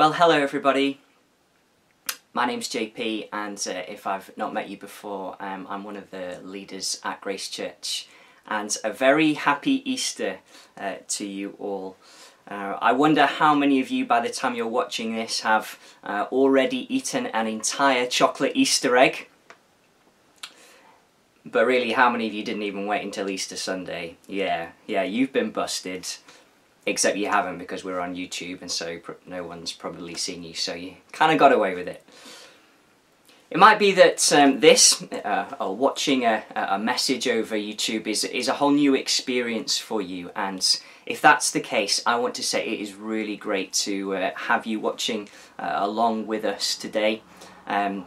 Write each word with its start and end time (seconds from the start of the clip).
Well, 0.00 0.14
hello 0.14 0.40
everybody. 0.40 0.98
My 2.32 2.46
name's 2.46 2.70
JP, 2.70 3.28
and 3.34 3.62
uh, 3.68 3.82
if 3.86 4.06
I've 4.06 4.34
not 4.34 4.54
met 4.54 4.70
you 4.70 4.78
before, 4.78 5.36
um, 5.40 5.66
I'm 5.68 5.84
one 5.84 5.96
of 5.96 6.10
the 6.10 6.40
leaders 6.42 6.98
at 7.04 7.20
Grace 7.20 7.50
Church. 7.50 8.08
And 8.46 8.74
a 8.82 8.94
very 8.94 9.34
happy 9.34 9.82
Easter 9.84 10.38
uh, 10.78 10.94
to 11.06 11.26
you 11.26 11.54
all. 11.58 11.98
Uh, 12.50 12.78
I 12.80 12.92
wonder 12.92 13.26
how 13.26 13.54
many 13.54 13.78
of 13.78 13.90
you, 13.90 14.06
by 14.06 14.20
the 14.20 14.30
time 14.30 14.54
you're 14.54 14.66
watching 14.66 15.14
this, 15.14 15.40
have 15.40 15.78
uh, 16.02 16.28
already 16.32 16.86
eaten 16.88 17.26
an 17.26 17.46
entire 17.46 18.06
chocolate 18.06 18.52
Easter 18.54 18.96
egg. 18.96 19.28
But 21.44 21.66
really, 21.66 21.92
how 21.92 22.08
many 22.08 22.26
of 22.26 22.32
you 22.32 22.42
didn't 22.42 22.62
even 22.62 22.86
wait 22.86 23.04
until 23.04 23.28
Easter 23.28 23.56
Sunday? 23.56 24.16
Yeah, 24.26 24.70
yeah, 24.86 25.02
you've 25.02 25.34
been 25.34 25.50
busted. 25.50 26.08
Except 26.86 27.16
you 27.16 27.28
haven't 27.28 27.58
because 27.58 27.84
we're 27.84 28.00
on 28.00 28.16
YouTube 28.16 28.62
and 28.62 28.70
so 28.70 29.00
no 29.26 29.44
one's 29.44 29.72
probably 29.72 30.14
seen 30.14 30.42
you, 30.42 30.54
so 30.54 30.74
you 30.74 30.94
kind 31.12 31.30
of 31.30 31.38
got 31.38 31.52
away 31.52 31.74
with 31.74 31.88
it. 31.88 32.02
It 33.50 33.58
might 33.58 33.80
be 33.80 33.90
that 33.92 34.32
um, 34.32 34.60
this, 34.60 35.02
uh, 35.02 35.56
or 35.60 35.74
watching 35.74 36.24
a, 36.24 36.44
a 36.54 36.78
message 36.78 37.26
over 37.26 37.56
YouTube, 37.56 38.06
is, 38.06 38.22
is 38.22 38.46
a 38.46 38.54
whole 38.54 38.70
new 38.70 38.94
experience 38.94 39.76
for 39.76 40.00
you. 40.00 40.30
And 40.36 40.64
if 41.04 41.20
that's 41.20 41.50
the 41.50 41.60
case, 41.60 42.00
I 42.06 42.16
want 42.16 42.36
to 42.36 42.44
say 42.44 42.64
it 42.64 42.80
is 42.80 42.94
really 42.94 43.36
great 43.36 43.72
to 43.72 44.14
uh, 44.14 44.30
have 44.36 44.66
you 44.66 44.78
watching 44.78 45.28
uh, 45.58 45.78
along 45.78 46.28
with 46.28 46.44
us 46.44 46.76
today. 46.76 47.22
Um, 47.66 48.04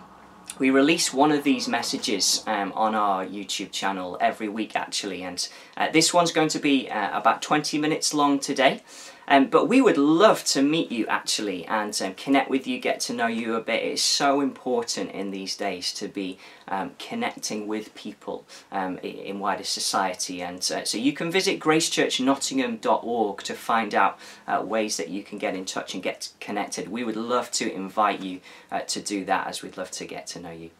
we 0.59 0.69
release 0.69 1.13
one 1.13 1.31
of 1.31 1.43
these 1.43 1.67
messages 1.67 2.43
um, 2.47 2.71
on 2.73 2.95
our 2.95 3.25
YouTube 3.25 3.71
channel 3.71 4.17
every 4.21 4.47
week 4.47 4.75
actually 4.75 5.23
and 5.23 5.47
uh, 5.77 5.89
this 5.91 6.13
one's 6.13 6.31
going 6.31 6.49
to 6.49 6.59
be 6.59 6.89
uh, 6.89 7.17
about 7.17 7.41
20 7.41 7.77
minutes 7.77 8.13
long 8.13 8.39
today 8.39 8.81
um, 9.27 9.47
but 9.47 9.67
we 9.67 9.81
would 9.81 9.97
love 9.97 10.43
to 10.45 10.61
meet 10.61 10.91
you 10.91 11.07
actually 11.07 11.65
and 11.65 11.99
um, 12.01 12.13
connect 12.15 12.49
with 12.49 12.67
you, 12.67 12.79
get 12.79 12.99
to 13.01 13.13
know 13.13 13.27
you 13.27 13.55
a 13.55 13.61
bit. 13.61 13.83
It's 13.83 14.01
so 14.01 14.41
important 14.41 15.11
in 15.11 15.31
these 15.31 15.55
days 15.55 15.93
to 15.93 16.07
be 16.07 16.37
um, 16.67 16.91
connecting 16.99 17.67
with 17.67 17.93
people 17.95 18.45
um, 18.71 18.97
in 18.99 19.39
wider 19.39 19.63
society. 19.63 20.41
And 20.41 20.59
uh, 20.59 20.85
so 20.85 20.97
you 20.97 21.13
can 21.13 21.31
visit 21.31 21.59
gracechurchnottingham.org 21.59 23.43
to 23.43 23.53
find 23.53 23.95
out 23.95 24.19
uh, 24.47 24.61
ways 24.63 24.97
that 24.97 25.09
you 25.09 25.23
can 25.23 25.37
get 25.37 25.55
in 25.55 25.65
touch 25.65 25.93
and 25.93 26.03
get 26.03 26.29
connected. 26.39 26.89
We 26.89 27.03
would 27.03 27.15
love 27.15 27.51
to 27.51 27.71
invite 27.71 28.21
you 28.21 28.41
uh, 28.71 28.81
to 28.81 29.01
do 29.01 29.25
that 29.25 29.47
as 29.47 29.61
we'd 29.61 29.77
love 29.77 29.91
to 29.91 30.05
get 30.05 30.27
to 30.27 30.39
know 30.39 30.51
you. 30.51 30.71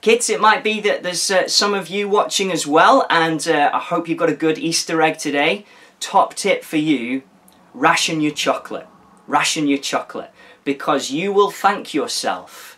Kids, 0.00 0.28
it 0.28 0.40
might 0.40 0.62
be 0.62 0.80
that 0.80 1.02
there's 1.02 1.30
uh, 1.30 1.48
some 1.48 1.72
of 1.72 1.88
you 1.88 2.06
watching 2.06 2.52
as 2.52 2.66
well, 2.66 3.06
and 3.08 3.48
uh, 3.48 3.70
I 3.72 3.78
hope 3.78 4.06
you've 4.06 4.18
got 4.18 4.28
a 4.28 4.34
good 4.34 4.58
Easter 4.58 5.00
egg 5.00 5.16
today. 5.16 5.64
Top 5.98 6.34
tip 6.34 6.62
for 6.62 6.76
you 6.76 7.22
ration 7.74 8.20
your 8.20 8.32
chocolate. 8.32 8.86
Ration 9.26 9.66
your 9.66 9.78
chocolate 9.78 10.30
because 10.64 11.10
you 11.10 11.32
will 11.32 11.50
thank 11.50 11.92
yourself 11.92 12.76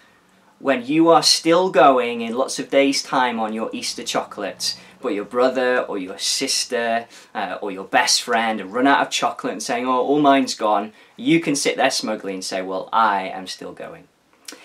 when 0.58 0.84
you 0.84 1.08
are 1.08 1.22
still 1.22 1.70
going 1.70 2.20
in 2.22 2.34
lots 2.34 2.58
of 2.58 2.70
days' 2.70 3.02
time 3.02 3.38
on 3.38 3.52
your 3.52 3.70
Easter 3.72 4.02
chocolate, 4.02 4.76
but 5.00 5.10
your 5.10 5.24
brother 5.24 5.80
or 5.80 5.98
your 5.98 6.18
sister 6.18 7.06
uh, 7.34 7.58
or 7.60 7.70
your 7.70 7.84
best 7.84 8.22
friend 8.22 8.72
run 8.72 8.86
out 8.86 9.02
of 9.02 9.10
chocolate 9.10 9.52
and 9.52 9.62
saying, 9.62 9.86
Oh, 9.86 10.00
all 10.00 10.20
mine's 10.20 10.54
gone, 10.54 10.92
you 11.16 11.40
can 11.40 11.54
sit 11.54 11.76
there 11.76 11.90
smugly 11.90 12.34
and 12.34 12.44
say, 12.44 12.62
Well, 12.62 12.88
I 12.92 13.28
am 13.28 13.46
still 13.46 13.72
going. 13.72 14.08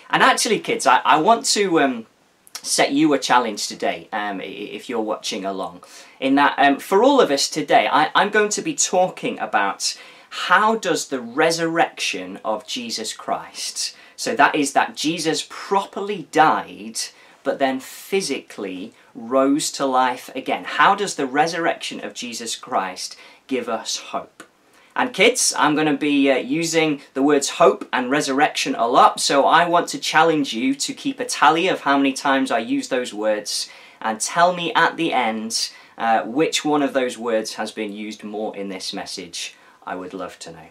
And 0.09 0.23
actually, 0.23 0.59
kids, 0.59 0.87
I, 0.87 0.97
I 0.99 1.19
want 1.19 1.45
to. 1.47 1.79
Um, 1.79 2.07
set 2.63 2.91
you 2.91 3.11
a 3.11 3.17
challenge 3.17 3.67
today 3.67 4.07
um, 4.13 4.39
if 4.39 4.87
you're 4.87 5.01
watching 5.01 5.43
along 5.43 5.83
in 6.19 6.35
that 6.35 6.53
um, 6.59 6.77
for 6.77 7.03
all 7.03 7.19
of 7.19 7.31
us 7.31 7.49
today 7.49 7.87
I, 7.91 8.11
i'm 8.13 8.29
going 8.29 8.49
to 8.49 8.61
be 8.61 8.75
talking 8.75 9.39
about 9.39 9.97
how 10.33 10.75
does 10.75 11.09
the 11.09 11.19
resurrection 11.19 12.39
of 12.45 12.65
Jesus 12.65 13.11
Christ, 13.13 13.95
so 14.15 14.33
that 14.35 14.55
is 14.55 14.73
that 14.73 14.95
Jesus 14.95 15.45
properly 15.49 16.27
died 16.31 16.99
but 17.43 17.59
then 17.59 17.79
physically 17.79 18.93
rose 19.15 19.71
to 19.71 19.85
life 19.85 20.29
again, 20.35 20.63
how 20.63 20.95
does 20.95 21.15
the 21.15 21.25
resurrection 21.25 21.99
of 21.99 22.13
Jesus 22.13 22.55
Christ 22.55 23.17
give 23.47 23.67
us 23.67 23.97
hope? 23.97 24.43
And 24.95 25.13
kids, 25.13 25.53
I'm 25.57 25.75
going 25.75 25.87
to 25.87 25.97
be 25.97 26.29
uh, 26.29 26.35
using 26.35 27.01
the 27.13 27.23
words 27.23 27.49
hope 27.51 27.87
and 27.91 28.11
resurrection 28.11 28.75
a 28.75 28.87
lot, 28.87 29.19
so 29.19 29.45
I 29.45 29.67
want 29.67 29.87
to 29.89 29.99
challenge 29.99 30.53
you 30.53 30.75
to 30.75 30.93
keep 30.93 31.19
a 31.19 31.25
tally 31.25 31.67
of 31.67 31.81
how 31.81 31.97
many 31.97 32.13
times 32.13 32.51
I 32.51 32.59
use 32.59 32.89
those 32.89 33.13
words 33.13 33.69
and 34.01 34.19
tell 34.19 34.53
me 34.53 34.73
at 34.73 34.97
the 34.97 35.13
end 35.13 35.71
uh, 35.97 36.23
which 36.23 36.65
one 36.65 36.81
of 36.81 36.93
those 36.93 37.17
words 37.17 37.53
has 37.55 37.71
been 37.71 37.93
used 37.93 38.23
more 38.23 38.55
in 38.55 38.69
this 38.69 38.93
message. 38.93 39.55
I 39.85 39.95
would 39.95 40.13
love 40.13 40.37
to 40.39 40.51
know. 40.51 40.67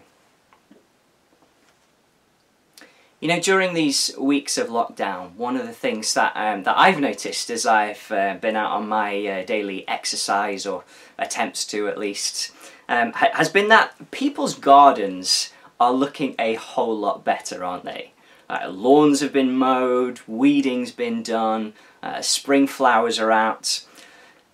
You 3.19 3.27
know, 3.27 3.39
during 3.39 3.75
these 3.75 4.11
weeks 4.17 4.57
of 4.57 4.69
lockdown, 4.69 5.35
one 5.35 5.55
of 5.55 5.67
the 5.67 5.73
things 5.73 6.15
that 6.15 6.33
um, 6.35 6.63
that 6.63 6.75
I've 6.75 6.99
noticed 6.99 7.51
as 7.51 7.67
I've 7.67 8.11
uh, 8.11 8.37
been 8.41 8.55
out 8.55 8.71
on 8.71 8.89
my 8.89 9.25
uh, 9.27 9.45
daily 9.45 9.87
exercise 9.87 10.65
or 10.65 10.83
attempts 11.19 11.63
to 11.67 11.87
at 11.87 11.99
least, 11.99 12.51
um, 12.89 13.11
ha 13.13 13.29
has 13.33 13.47
been 13.49 13.67
that 13.67 14.09
people's 14.09 14.55
gardens 14.55 15.53
are 15.79 15.93
looking 15.93 16.33
a 16.39 16.55
whole 16.55 16.97
lot 16.97 17.23
better, 17.23 17.63
aren't 17.63 17.85
they? 17.85 18.11
Uh, 18.49 18.69
lawns 18.69 19.19
have 19.19 19.31
been 19.31 19.51
mowed, 19.51 20.19
weeding's 20.27 20.91
been 20.91 21.21
done, 21.21 21.73
uh, 22.01 22.21
spring 22.21 22.65
flowers 22.65 23.19
are 23.19 23.31
out. 23.31 23.85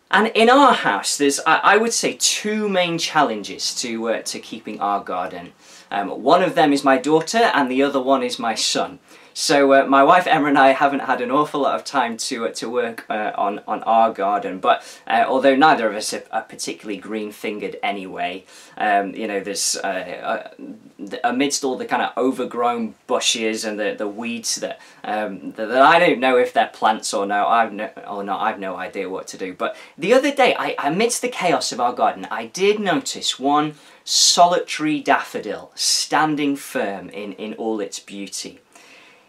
And 0.10 0.28
in 0.28 0.50
our 0.50 0.74
house, 0.74 1.18
there's, 1.18 1.42
I 1.46 1.76
would 1.76 1.92
say, 1.92 2.16
two 2.18 2.70
main 2.70 2.98
challenges 2.98 3.76
to, 3.82 4.10
uh, 4.10 4.22
to 4.22 4.40
keeping 4.40 4.80
our 4.80 5.04
garden. 5.04 5.52
Um, 5.92 6.24
one 6.24 6.42
of 6.42 6.56
them 6.56 6.72
is 6.72 6.84
my 6.84 6.98
daughter, 6.98 7.52
and 7.54 7.70
the 7.70 7.84
other 7.84 8.02
one 8.02 8.24
is 8.24 8.40
my 8.40 8.56
son. 8.56 9.00
So 9.40 9.72
uh, 9.74 9.86
my 9.86 10.04
wife 10.04 10.26
Emma 10.26 10.48
and 10.48 10.58
I 10.58 10.70
haven't 10.70 11.02
had 11.02 11.22
an 11.22 11.30
awful 11.30 11.62
lot 11.62 11.76
of 11.76 11.86
time 11.86 12.18
to 12.18 12.48
uh, 12.48 12.52
to 12.54 12.68
work 12.72 13.06
uh, 13.08 13.34
on 13.36 13.62
on 13.68 13.84
our 13.84 14.12
garden, 14.12 14.58
but 14.58 14.82
uh, 15.06 15.26
although 15.28 15.56
neither 15.56 15.88
of 15.88 15.96
us 15.96 16.12
are, 16.12 16.24
are 16.32 16.42
particularly 16.42 16.98
green 16.98 17.32
fingered 17.32 17.78
anyway, 17.84 18.46
um, 18.78 19.14
you 19.14 19.28
know, 19.28 19.40
there's 19.40 19.76
uh, 19.76 19.88
uh, 19.88 21.18
amidst 21.24 21.64
all 21.64 21.78
the 21.78 21.86
kind 21.86 22.02
of 22.02 22.18
overgrown 22.18 22.96
bushes 23.06 23.64
and 23.64 23.80
the, 23.80 23.94
the 23.96 24.08
weeds 24.08 24.56
that, 24.56 24.82
um, 25.04 25.52
that, 25.52 25.68
that 25.68 25.84
I 25.84 26.00
don't 26.00 26.20
know 26.20 26.36
if 26.40 26.52
they're 26.52 26.72
plants 26.74 27.14
or 27.14 27.28
no, 27.28 27.46
I've 27.46 27.72
no 27.72 27.92
or 28.10 28.24
not, 28.24 28.42
I've 28.42 28.60
no 28.60 28.76
idea 28.76 29.08
what 29.08 29.28
to 29.28 29.38
do. 29.38 29.54
But 29.54 29.78
the 30.00 30.16
other 30.16 30.34
day, 30.34 30.56
I 30.58 30.74
amidst 30.84 31.22
the 31.22 31.30
chaos 31.30 31.72
of 31.72 31.80
our 31.80 31.94
garden, 31.94 32.26
I 32.32 32.48
did 32.48 32.80
notice 32.80 33.38
one 33.38 33.76
solitary 34.04 35.00
daffodil 35.00 35.72
standing 35.76 36.56
firm 36.56 37.10
in 37.10 37.34
in 37.34 37.54
all 37.54 37.80
its 37.80 38.00
beauty. 38.00 38.62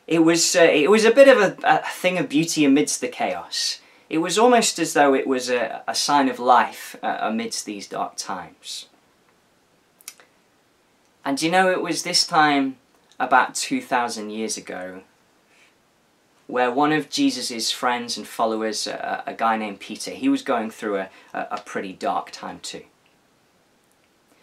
It 0.09 0.21
was, 0.21 0.57
uh, 0.57 0.63
it 0.63 0.91
was 0.91 1.05
a 1.05 1.11
bit 1.11 1.29
of 1.29 1.39
a, 1.39 1.57
a, 1.63 1.83
thing 1.87 2.17
of 2.17 2.31
beauty 2.31 2.65
amidst 2.65 3.03
the 3.03 3.09
chaos. 3.09 3.81
It 4.09 4.19
was 4.19 4.39
almost 4.39 4.79
as 4.79 4.95
though 4.95 5.13
it 5.13 5.27
was 5.27 5.51
a, 5.51 5.83
a 5.87 5.95
sign 5.95 6.31
of 6.31 6.39
life 6.39 6.97
uh, 7.03 7.19
amidst 7.21 7.67
these 7.67 7.87
dark 7.87 8.17
times. 8.17 8.87
And 11.27 11.43
you 11.43 11.51
know, 11.51 11.71
it 11.71 11.83
was 11.83 12.05
this 12.05 12.27
time 12.27 12.77
about 13.21 13.55
2,000 13.55 14.31
years 14.31 14.57
ago 14.57 15.03
where 16.47 16.73
one 16.73 16.93
of 16.93 17.11
Jesus' 17.11 17.71
friends 17.71 18.17
and 18.17 18.27
followers, 18.27 18.87
a, 18.87 19.23
a, 19.27 19.35
guy 19.35 19.59
named 19.59 19.81
Peter, 19.81 20.13
he 20.13 20.31
was 20.31 20.41
going 20.41 20.71
through 20.71 20.97
a, 20.97 21.11
a 21.35 21.61
pretty 21.67 21.93
dark 21.93 22.31
time 22.31 22.61
too 22.61 22.85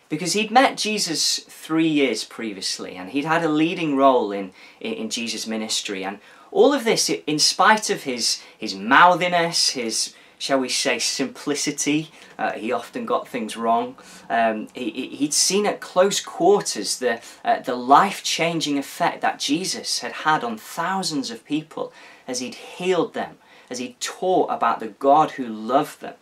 because 0.09 0.33
he'd 0.33 0.51
met 0.51 0.77
Jesus 0.77 1.39
three 1.39 1.87
years 1.87 2.23
previously 2.23 2.95
and 2.95 3.09
he'd 3.09 3.25
had 3.25 3.43
a 3.43 3.49
leading 3.49 3.95
role 3.95 4.31
in, 4.31 4.51
in, 4.79 4.93
in 4.93 5.09
Jesus' 5.09 5.47
ministry. 5.47 6.03
And 6.03 6.19
all 6.51 6.73
of 6.73 6.83
this, 6.83 7.09
in 7.09 7.39
spite 7.39 7.89
of 7.89 8.03
his, 8.03 8.41
his 8.57 8.75
mouthiness, 8.75 9.71
his, 9.71 10.13
shall 10.37 10.59
we 10.59 10.69
say, 10.69 10.99
simplicity, 10.99 12.11
uh, 12.37 12.51
he 12.51 12.71
often 12.71 13.05
got 13.05 13.27
things 13.27 13.57
wrong. 13.57 13.95
Um, 14.29 14.67
he, 14.73 15.17
would 15.21 15.33
seen 15.33 15.65
at 15.65 15.81
close 15.81 16.19
quarters 16.19 16.99
the, 16.99 17.21
uh, 17.43 17.59
the 17.59 17.75
life 17.75 18.23
changing 18.23 18.77
effect 18.77 19.21
that 19.21 19.39
Jesus 19.39 19.99
had 19.99 20.11
had 20.11 20.43
on 20.43 20.57
thousands 20.57 21.31
of 21.31 21.45
people 21.45 21.91
as 22.27 22.39
he'd 22.39 22.55
healed 22.55 23.13
them, 23.13 23.37
as 23.69 23.79
he 23.79 23.97
taught 23.99 24.51
about 24.51 24.79
the 24.79 24.87
God 24.87 25.31
who 25.31 25.47
loved 25.47 26.01
them 26.01 26.15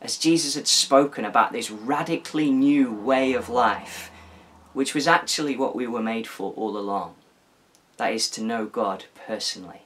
as 0.00 0.16
Jesus 0.16 0.54
had 0.54 0.66
spoken 0.66 1.24
about 1.24 1.52
this 1.52 1.70
radically 1.70 2.50
new 2.50 2.92
way 2.92 3.34
of 3.34 3.48
life, 3.48 4.10
which 4.72 4.94
was 4.94 5.06
actually 5.06 5.56
what 5.56 5.76
we 5.76 5.86
were 5.86 6.02
made 6.02 6.26
for 6.26 6.52
all 6.54 6.76
along. 6.76 7.14
That 7.98 8.14
is 8.14 8.30
to 8.30 8.42
know 8.42 8.64
God 8.66 9.04
personally. 9.26 9.82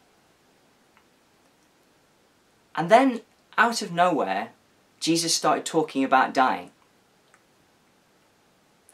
And 2.77 2.91
then, 2.91 3.23
out 3.59 3.83
of 3.83 3.93
nowhere, 3.93 4.51
Jesus 5.01 5.35
started 5.35 5.65
talking 5.65 6.05
about 6.05 6.35
dying. 6.35 6.71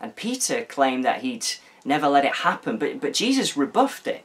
And 0.01 0.17
Peter 0.17 0.65
claimed 0.65 1.05
that 1.05 1.21
he'd 1.21 1.47
never 1.85 2.09
let 2.09 2.25
it 2.25 2.37
happen, 2.37 2.79
but, 2.79 3.01
but 3.01 3.13
Jesus 3.13 3.57
rebuffed 3.57 4.07
it. 4.07 4.25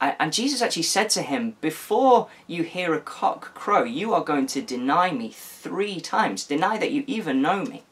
And 0.00 0.32
Jesus 0.32 0.60
actually 0.60 0.82
said 0.82 1.08
to 1.10 1.22
him, 1.22 1.56
Before 1.60 2.28
you 2.46 2.62
hear 2.64 2.94
a 2.94 3.00
cock 3.00 3.54
crow, 3.54 3.82
you 3.82 4.12
are 4.12 4.22
going 4.22 4.46
to 4.48 4.60
deny 4.60 5.10
me 5.10 5.30
three 5.30 6.00
times. 6.00 6.44
Deny 6.44 6.76
that 6.76 6.92
you 6.92 7.04
even 7.06 7.40
know 7.40 7.64
me. 7.64 7.82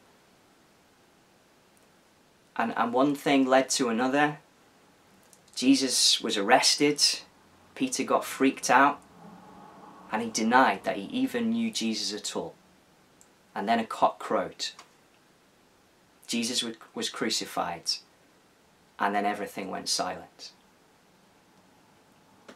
And, 2.55 2.73
and 2.77 2.93
one 2.93 3.15
thing 3.15 3.47
led 3.47 3.69
to 3.71 3.89
another. 3.89 4.37
Jesus 5.55 6.21
was 6.21 6.37
arrested, 6.37 7.01
Peter 7.75 8.03
got 8.03 8.25
freaked 8.25 8.69
out, 8.69 8.99
and 10.11 10.21
he 10.21 10.29
denied 10.29 10.83
that 10.83 10.97
he 10.97 11.03
even 11.03 11.51
knew 11.51 11.71
Jesus 11.71 12.13
at 12.13 12.35
all. 12.35 12.55
And 13.55 13.67
then 13.67 13.79
a 13.79 13.85
cock 13.85 14.19
crowed. 14.19 14.67
Jesus 16.27 16.63
was 16.93 17.09
crucified, 17.09 17.91
and 18.99 19.15
then 19.15 19.25
everything 19.25 19.71
went 19.71 19.87
silent. 19.87 20.51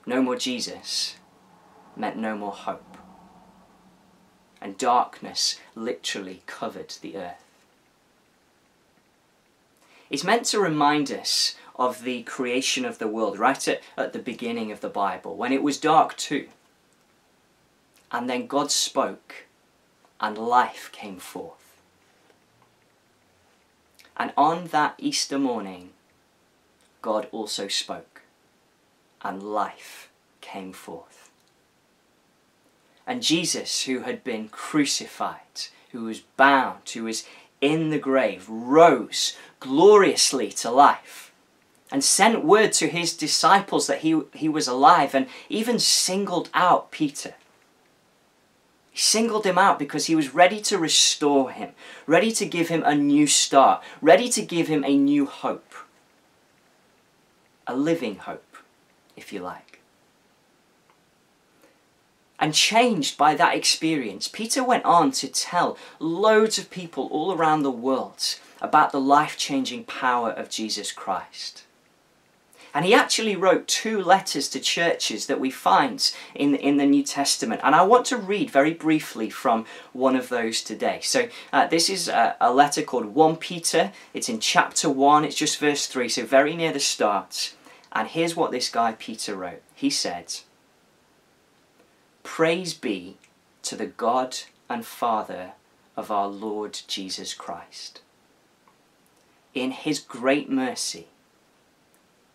No 0.09 0.23
more 0.23 0.35
Jesus 0.35 1.17
meant 1.95 2.17
no 2.17 2.35
more 2.35 2.51
hope. 2.51 2.97
And 4.59 4.75
darkness 4.75 5.59
literally 5.75 6.41
covered 6.47 6.95
the 7.01 7.15
earth. 7.15 7.45
It's 10.09 10.23
meant 10.23 10.45
to 10.45 10.59
remind 10.59 11.11
us 11.11 11.53
of 11.75 12.03
the 12.03 12.23
creation 12.23 12.85
of 12.85 12.97
the 12.97 13.07
world 13.07 13.37
right 13.37 13.67
at, 13.67 13.83
at 13.95 14.13
the 14.13 14.17
beginning 14.17 14.71
of 14.71 14.81
the 14.81 14.89
Bible, 14.89 15.35
when 15.35 15.53
it 15.53 15.61
was 15.61 15.77
dark 15.77 16.17
too. 16.17 16.47
And 18.11 18.27
then 18.27 18.47
God 18.47 18.71
spoke, 18.71 19.45
and 20.19 20.39
life 20.39 20.89
came 20.91 21.19
forth. 21.19 21.83
And 24.17 24.33
on 24.35 24.69
that 24.69 24.95
Easter 24.97 25.37
morning, 25.37 25.91
God 27.03 27.27
also 27.31 27.67
spoke, 27.67 28.08
and 29.21 29.43
life 29.43 30.09
came 30.41 30.73
forth. 30.73 31.29
And 33.05 33.23
Jesus, 33.23 33.83
who 33.83 34.01
had 34.01 34.23
been 34.23 34.49
crucified, 34.49 35.67
who 35.91 36.03
was 36.03 36.19
bound, 36.37 36.87
who 36.89 37.05
was 37.05 37.25
in 37.59 37.89
the 37.89 37.99
grave, 37.99 38.45
rose 38.47 39.35
gloriously 39.59 40.51
to 40.51 40.69
life 40.69 41.31
and 41.91 42.03
sent 42.03 42.45
word 42.45 42.71
to 42.73 42.87
his 42.87 43.17
disciples 43.17 43.87
that 43.87 43.99
he, 43.99 44.21
he 44.33 44.47
was 44.47 44.67
alive 44.67 45.15
and 45.15 45.27
even 45.49 45.79
singled 45.79 46.49
out 46.53 46.91
Peter. 46.91 47.33
He 48.91 48.99
singled 48.99 49.45
him 49.45 49.57
out 49.57 49.79
because 49.79 50.05
he 50.05 50.15
was 50.15 50.33
ready 50.33 50.61
to 50.61 50.77
restore 50.77 51.51
him, 51.51 51.71
ready 52.05 52.31
to 52.33 52.45
give 52.45 52.69
him 52.69 52.83
a 52.83 52.95
new 52.95 53.27
start, 53.27 53.83
ready 54.01 54.29
to 54.29 54.41
give 54.41 54.67
him 54.67 54.83
a 54.83 54.95
new 54.95 55.25
hope. 55.25 55.73
A 57.65 57.75
living 57.75 58.17
hope, 58.17 58.48
if 59.19 59.31
you 59.33 59.41
like. 59.41 59.81
And 62.39 62.53
changed 62.53 63.17
by 63.17 63.35
that 63.35 63.55
experience, 63.55 64.29
Peter 64.29 64.63
went 64.63 64.85
on 64.85 65.11
to 65.11 65.27
tell 65.27 65.77
loads 65.99 66.57
of 66.57 66.69
people 66.69 67.07
all 67.11 67.33
around 67.33 67.63
the 67.63 67.71
world 67.71 68.39
about 68.61 68.91
the 68.91 69.01
life 69.01 69.37
changing 69.37 69.83
power 69.83 70.31
of 70.31 70.49
Jesus 70.49 70.91
Christ. 70.93 71.63
And 72.73 72.85
he 72.85 72.93
actually 72.93 73.35
wrote 73.35 73.67
two 73.67 74.01
letters 74.01 74.47
to 74.49 74.59
churches 74.59 75.25
that 75.25 75.39
we 75.39 75.49
find 75.49 76.13
in, 76.35 76.55
in 76.55 76.77
the 76.77 76.85
New 76.85 77.03
Testament. 77.03 77.61
And 77.63 77.73
I 77.73 77.81
want 77.81 78.05
to 78.07 78.17
read 78.17 78.51
very 78.51 78.73
briefly 78.73 79.29
from 79.29 79.65
one 79.91 80.15
of 80.15 80.29
those 80.29 80.61
today. 80.61 80.99
So 81.01 81.29
uh, 81.51 81.65
this 81.67 81.89
is 81.89 82.07
a, 82.07 82.35
a, 82.39 82.53
letter 82.53 82.83
called 82.83 83.07
1 83.07 83.37
Peter. 83.37 83.91
It's 84.13 84.29
in 84.29 84.39
chapter 84.39 84.89
1, 84.89 85.25
it's 85.25 85.35
just 85.35 85.57
verse 85.57 85.87
3, 85.87 86.07
so 86.09 86.25
very 86.25 86.55
near 86.55 86.71
the 86.71 86.79
start. 86.79 87.53
And 87.91 88.07
here's 88.07 88.35
what 88.35 88.51
this 88.51 88.69
guy 88.69 88.93
Peter 88.93 89.35
wrote. 89.35 89.61
He 89.73 89.89
said, 89.89 90.33
Praise 92.23 92.73
be 92.73 93.17
to 93.63 93.75
the 93.75 93.87
God 93.87 94.37
and 94.69 94.85
Father 94.85 95.53
of 95.97 96.11
our 96.11 96.27
Lord 96.27 96.79
Jesus 96.87 97.33
Christ. 97.33 98.01
In 99.53 99.71
his 99.71 99.99
great 99.99 100.49
mercy, 100.49 101.07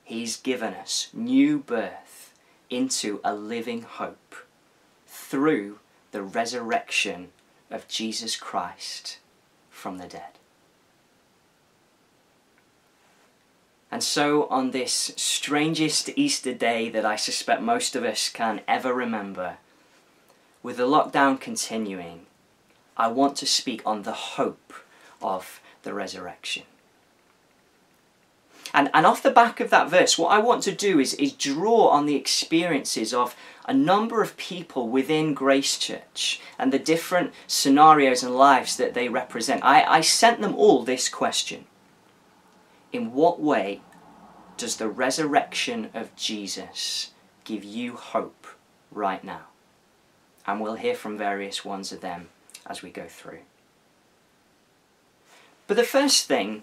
He's 0.04 0.36
given 0.36 0.74
us 0.74 1.08
new 1.14 1.58
birth 1.58 2.34
into 2.68 3.20
a 3.24 3.34
living 3.34 3.82
hope 3.82 4.34
through 5.06 5.78
the 6.12 6.22
resurrection 6.22 7.30
of 7.70 7.88
Jesus 7.88 8.36
Christ 8.36 9.18
from 9.70 9.96
the 9.96 10.06
dead. 10.06 10.38
And 13.94 14.02
so, 14.02 14.48
on 14.48 14.72
this 14.72 15.12
strangest 15.14 16.10
Easter 16.16 16.52
day 16.52 16.88
that 16.88 17.04
I 17.04 17.14
suspect 17.14 17.62
most 17.62 17.94
of 17.94 18.02
us 18.02 18.28
can 18.28 18.60
ever 18.66 18.92
remember, 18.92 19.58
with 20.64 20.78
the 20.78 20.82
lockdown 20.82 21.40
continuing, 21.40 22.26
I 22.96 23.06
want 23.06 23.36
to 23.36 23.46
speak 23.46 23.82
on 23.86 24.02
the 24.02 24.34
hope 24.34 24.72
of 25.22 25.60
the 25.84 25.94
resurrection. 25.94 26.64
And, 28.72 28.90
and 28.92 29.06
off 29.06 29.22
the 29.22 29.30
back 29.30 29.60
of 29.60 29.70
that 29.70 29.90
verse, 29.90 30.18
what 30.18 30.32
I 30.32 30.40
want 30.40 30.64
to 30.64 30.72
do 30.72 30.98
is, 30.98 31.14
is 31.14 31.30
draw 31.30 31.86
on 31.90 32.06
the 32.06 32.16
experiences 32.16 33.14
of 33.14 33.36
a 33.64 33.72
number 33.72 34.22
of 34.22 34.36
people 34.36 34.88
within 34.88 35.34
Grace 35.34 35.78
Church 35.78 36.40
and 36.58 36.72
the 36.72 36.80
different 36.80 37.32
scenarios 37.46 38.24
and 38.24 38.34
lives 38.34 38.76
that 38.76 38.94
they 38.94 39.08
represent. 39.08 39.62
I, 39.64 39.84
I 39.84 40.00
sent 40.00 40.40
them 40.40 40.56
all 40.56 40.82
this 40.82 41.08
question 41.08 41.66
In 42.94 43.12
what 43.12 43.40
way 43.40 43.80
does 44.56 44.76
the 44.76 44.88
resurrection 44.88 45.90
of 45.94 46.14
Jesus 46.14 47.10
give 47.42 47.64
you 47.64 47.96
hope 47.96 48.46
right 48.92 49.24
now? 49.24 49.46
And 50.46 50.60
we'll 50.60 50.76
hear 50.76 50.94
from 50.94 51.18
various 51.18 51.64
ones 51.64 51.90
of 51.90 52.02
them 52.02 52.28
as 52.64 52.82
we 52.82 52.90
go 52.90 53.08
through. 53.08 53.40
But 55.66 55.76
the 55.76 55.82
first 55.82 56.28
thing 56.28 56.62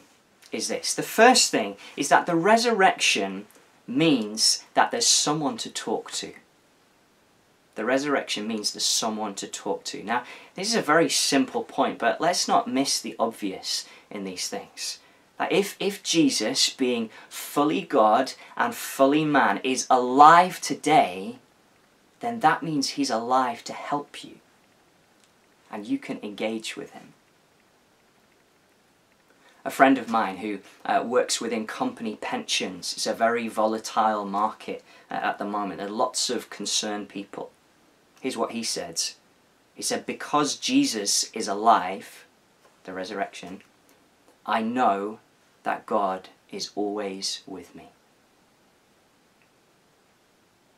is 0.54 0.70
this. 0.70 0.94
The 0.94 1.04
first 1.04 1.52
thing 1.52 1.76
is 1.98 2.08
that 2.08 2.28
the 2.28 2.36
resurrection 2.38 3.48
means 3.86 4.64
that 4.74 4.90
there's 4.92 5.08
someone 5.08 5.58
to 5.58 5.70
talk 5.70 6.12
to. 6.12 6.32
The 7.76 7.84
resurrection 7.84 8.48
means 8.48 8.72
there's 8.72 8.86
someone 8.86 9.36
to 9.36 9.48
talk 9.50 9.84
to. 9.86 10.02
Now, 10.02 10.24
this 10.56 10.70
is 10.70 10.76
a 10.76 10.82
very 10.82 11.10
simple 11.10 11.66
point, 11.66 12.00
but 12.00 12.22
let's 12.22 12.48
not 12.48 12.70
miss 12.70 13.02
the 13.02 13.18
obvious 13.20 13.86
in 14.10 14.24
these 14.24 14.48
things. 14.48 15.00
If, 15.50 15.76
if 15.80 16.04
Jesus, 16.04 16.70
being 16.70 17.10
fully 17.30 17.82
God 17.82 18.34
and 18.56 18.76
fully 18.76 19.26
man, 19.26 19.60
is 19.64 19.88
alive 19.90 20.62
today, 20.62 21.40
then 22.20 22.42
that 22.42 22.62
means 22.62 22.90
he's 22.90 23.10
alive 23.10 23.64
to 23.64 23.74
help 23.74 24.24
you. 24.24 24.36
And 25.72 25.88
you 25.88 25.98
can 25.98 26.20
engage 26.22 26.76
with 26.76 26.92
him 26.92 27.14
a 29.64 29.72
friend 29.72 29.98
of 29.98 30.10
mine 30.10 30.38
who 30.38 30.60
uh, 30.86 31.04
works 31.06 31.40
within 31.40 31.68
company 31.68 32.18
pensions. 32.20 32.94
It's 32.94 33.08
a 33.08 33.14
very 33.14 33.48
volatile 33.48 34.26
market 34.26 34.84
uh, 35.10 35.16
at 35.16 35.38
the 35.38 35.46
moment. 35.46 35.80
There 35.80 35.88
are 35.88 35.92
lots 35.92 36.30
of 36.30 36.50
concerned 36.50 37.10
people. 37.10 37.52
Here's 38.22 38.38
what 38.38 38.52
he 38.52 38.64
said. 38.64 39.02
He 39.76 39.84
said, 39.84 40.06
Because 40.06 40.56
Jesus 40.56 41.30
is 41.34 41.48
alive, 41.48 42.26
the 42.84 42.94
resurrection, 42.94 43.62
I 44.46 44.62
know 44.62 45.20
that 45.64 45.86
God 45.86 46.30
is 46.52 46.72
always 46.76 47.42
with 47.46 47.76
me. 47.76 47.90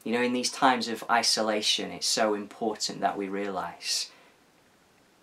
You 0.03 0.13
know, 0.13 0.21
in 0.21 0.33
these 0.33 0.51
times 0.51 0.87
of 0.89 1.03
isolation, 1.09 1.91
it's 1.91 2.07
so 2.07 2.33
important 2.33 2.99
that 2.99 3.17
we 3.17 3.29
realize 3.29 4.11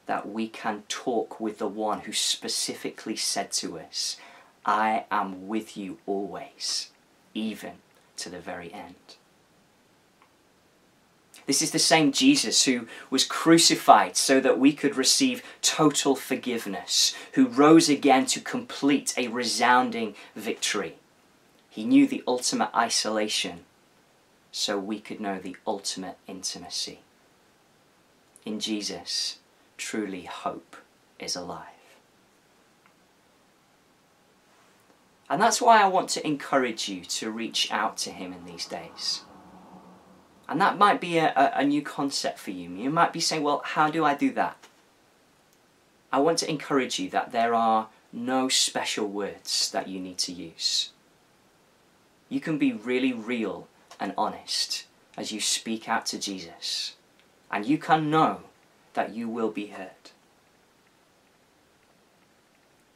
that 0.07 0.29
we 0.29 0.49
can 0.49 0.83
talk 0.89 1.39
with 1.39 1.59
the 1.59 1.69
one 1.69 2.01
who 2.01 2.13
specifically 2.13 3.15
said 3.15 3.53
to 3.53 3.79
us, 3.79 4.17
I 4.65 5.05
am 5.11 5.47
with 5.49 5.77
you 5.77 5.99
always, 6.07 6.91
even 7.35 7.75
to 8.17 8.31
the 8.31 8.41
very 8.41 8.73
end. 8.73 9.17
This 11.51 11.63
is 11.63 11.73
the 11.73 11.81
same 11.81 12.13
Jesus 12.13 12.65
who 12.65 12.87
was 13.11 13.25
crucified 13.25 14.17
so 14.17 14.39
that 14.39 14.61
we 14.61 14.73
could 14.73 14.97
receive 14.97 15.43
total 15.63 16.15
forgiveness, 16.15 17.13
who 17.33 17.49
rose 17.49 17.89
again 17.89 18.27
to 18.27 18.41
complete 18.41 19.13
a 19.17 19.27
resounding 19.27 20.15
victory. 20.37 20.95
He 21.69 21.83
knew 21.83 22.07
the 22.07 22.23
ultimate 22.25 22.71
isolation 22.73 23.65
so 24.53 24.79
we 24.79 25.01
could 25.01 25.19
know 25.19 25.41
the 25.41 25.57
ultimate 25.67 26.19
intimacy. 26.29 27.01
In 28.47 28.61
Jesus, 28.61 29.39
truly 29.77 30.27
hope 30.27 30.77
is 31.19 31.35
alive. 31.35 31.67
And 35.29 35.43
that's 35.43 35.61
why 35.61 35.83
I 35.83 35.89
want 35.89 36.11
to 36.11 36.25
encourage 36.25 36.89
you 36.89 37.05
to 37.07 37.33
reach 37.33 37.73
out 37.73 37.97
to 37.97 38.11
Him 38.11 38.33
in 38.33 38.45
these 38.45 38.67
days. 38.67 39.23
And 40.51 40.61
that 40.61 40.77
might 40.77 41.01
be 41.01 41.17
a, 41.17 41.33
a, 41.37 41.61
a, 41.61 41.65
new 41.65 41.81
concept 41.81 42.41
for 42.41 42.51
you. 42.51 42.71
You 42.71 42.91
might 42.91 43.13
be 43.13 43.21
saying, 43.21 43.45
well, 43.45 43.63
how 43.65 43.89
do 43.89 44.05
I 44.05 44.15
do 44.15 44.33
that? 44.33 44.57
I 46.13 46.19
want 46.19 46.39
to 46.39 46.51
encourage 46.51 46.99
you 46.99 47.09
that 47.11 47.31
there 47.31 47.55
are 47.55 47.89
no 48.13 48.49
special 48.49 49.07
words 49.07 49.71
that 49.71 49.87
you 49.87 50.01
need 50.01 50.19
to 50.19 50.33
use. 50.33 50.91
You 52.29 52.41
can 52.41 52.59
be 52.59 52.73
really 52.73 53.13
real 53.13 53.69
and 54.01 54.13
honest 54.19 54.87
as 55.17 55.31
you 55.31 55.41
speak 55.41 55.89
out 55.89 56.05
to 56.07 56.19
Jesus. 56.19 56.97
And 57.49 57.65
you 57.65 57.79
can 57.79 58.11
know 58.11 58.41
that 58.95 59.15
you 59.15 59.29
will 59.29 59.51
be 59.51 59.69
heard. 59.69 60.11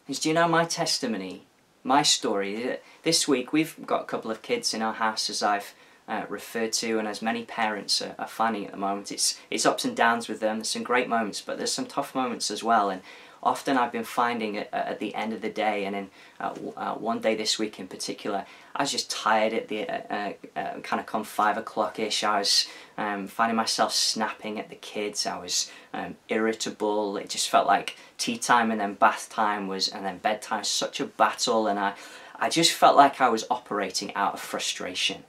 Is 0.09 0.19
do 0.19 0.29
you 0.29 0.35
know 0.35 0.49
my 0.49 0.65
testimony 0.65 1.45
my 1.85 2.03
story. 2.03 2.79
This 3.03 3.29
week 3.29 3.53
we've 3.53 3.77
got 3.87 4.03
a 4.03 4.07
couple 4.07 4.31
of 4.31 4.41
kids 4.41 4.73
in 4.73 4.81
our 4.81 4.95
house, 4.95 5.29
as 5.29 5.43
I've 5.43 5.75
uh, 6.07 6.25
referred 6.29 6.73
to, 6.75 6.99
and 6.99 7.09
as 7.09 7.23
many 7.23 7.45
parents 7.45 8.03
are, 8.03 8.15
are 8.19 8.27
finding 8.27 8.67
at 8.67 8.73
the 8.73 8.77
moment. 8.77 9.11
It's 9.11 9.39
it's 9.51 9.65
ups 9.65 9.85
and 9.85 9.97
downs 9.97 10.29
with 10.29 10.41
them. 10.41 10.59
There's 10.59 10.69
some 10.69 10.83
great 10.83 11.09
moments, 11.09 11.41
but 11.41 11.57
there's 11.57 11.73
some 11.73 11.87
tough 11.87 12.15
moments 12.15 12.51
as 12.51 12.63
well. 12.63 12.91
And 12.91 13.01
often 13.43 13.79
I've 13.79 13.93
been 13.93 14.05
finding 14.05 14.59
at, 14.59 14.73
at 14.73 14.99
the 14.99 15.15
end 15.15 15.33
of 15.33 15.41
the 15.41 15.49
day, 15.49 15.85
and 15.87 15.97
in 15.97 16.11
uh, 16.41 16.55
uh, 16.77 16.95
one 16.95 17.21
day 17.21 17.35
this 17.35 17.59
week 17.59 17.81
in 17.81 17.89
particular, 17.89 18.45
I 18.77 18.83
was 18.83 18.91
just 18.91 19.11
tired 19.11 19.55
at 19.55 19.69
the 19.69 19.89
uh, 19.89 20.01
uh, 20.11 20.33
uh 20.59 20.81
kind 20.81 21.01
of 21.01 21.07
come 21.07 21.25
five 21.25 21.57
o'clock 21.57 21.99
ish. 21.99 22.23
I 22.23 22.39
was 22.41 22.69
um, 22.99 23.27
finding 23.27 23.57
myself 23.57 23.95
snapping 23.95 24.59
at 24.59 24.69
the 24.69 24.77
kids. 24.77 25.27
I 25.27 25.39
was 25.39 25.71
um, 25.95 26.17
irritable. 26.29 27.17
It 27.17 27.31
just 27.31 27.49
felt 27.49 27.67
like 27.67 27.97
tea 28.19 28.37
time 28.37 28.71
and 28.71 28.81
then 28.81 28.95
bath 28.95 29.31
time 29.31 29.69
was, 29.69 29.89
and 29.89 30.05
then 30.05 30.19
bedtime. 30.19 30.65
Such 30.65 31.01
a 31.01 31.07
battle, 31.07 31.67
and 31.67 31.79
I, 31.79 31.95
I 32.39 32.51
just 32.51 32.73
felt 32.73 32.95
like 32.95 33.23
I 33.23 33.31
was 33.31 33.45
operating 33.51 34.15
out 34.15 34.35
of 34.35 34.41
frustration. 34.41 35.25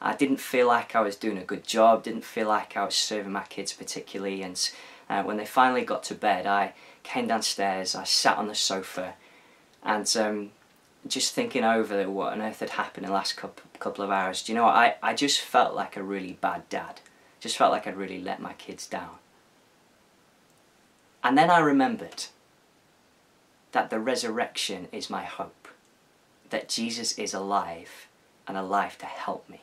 I 0.00 0.14
didn't 0.14 0.38
feel 0.40 0.68
like 0.68 0.94
I 0.94 1.00
was 1.00 1.16
doing 1.16 1.38
a 1.38 1.44
good 1.44 1.66
job. 1.66 2.04
Didn't 2.04 2.24
feel 2.24 2.48
like 2.48 2.76
I 2.76 2.84
was 2.84 2.94
serving 2.94 3.32
my 3.32 3.44
kids 3.44 3.72
particularly. 3.72 4.42
And 4.42 4.70
uh, 5.10 5.22
when 5.22 5.36
they 5.36 5.46
finally 5.46 5.84
got 5.84 6.02
to 6.04 6.14
bed, 6.14 6.46
I 6.46 6.74
came 7.02 7.26
downstairs. 7.26 7.94
I 7.94 8.04
sat 8.04 8.38
on 8.38 8.48
the 8.48 8.54
sofa, 8.54 9.14
and 9.82 10.16
um, 10.16 10.50
just 11.06 11.34
thinking 11.34 11.64
over 11.64 12.08
what 12.10 12.32
on 12.32 12.42
earth 12.42 12.60
had 12.60 12.70
happened 12.70 13.06
in 13.06 13.10
the 13.10 13.16
last 13.16 13.36
couple 13.36 14.04
of 14.04 14.10
hours. 14.10 14.42
Do 14.42 14.52
you 14.52 14.58
know 14.58 14.64
what? 14.64 14.76
I, 14.76 14.96
I 15.02 15.14
just 15.14 15.40
felt 15.40 15.74
like 15.74 15.96
a 15.96 16.02
really 16.02 16.38
bad 16.40 16.68
dad. 16.68 17.00
Just 17.40 17.56
felt 17.56 17.72
like 17.72 17.86
I'd 17.86 17.96
really 17.96 18.20
let 18.20 18.40
my 18.40 18.52
kids 18.54 18.86
down. 18.86 19.16
And 21.22 21.36
then 21.36 21.50
I 21.50 21.58
remembered 21.58 22.26
that 23.72 23.90
the 23.90 24.00
resurrection 24.00 24.88
is 24.92 25.10
my 25.10 25.24
hope, 25.24 25.68
that 26.50 26.68
Jesus 26.68 27.18
is 27.18 27.34
alive 27.34 28.06
and 28.46 28.56
alive 28.56 28.98
to 28.98 29.06
help 29.06 29.48
me. 29.48 29.60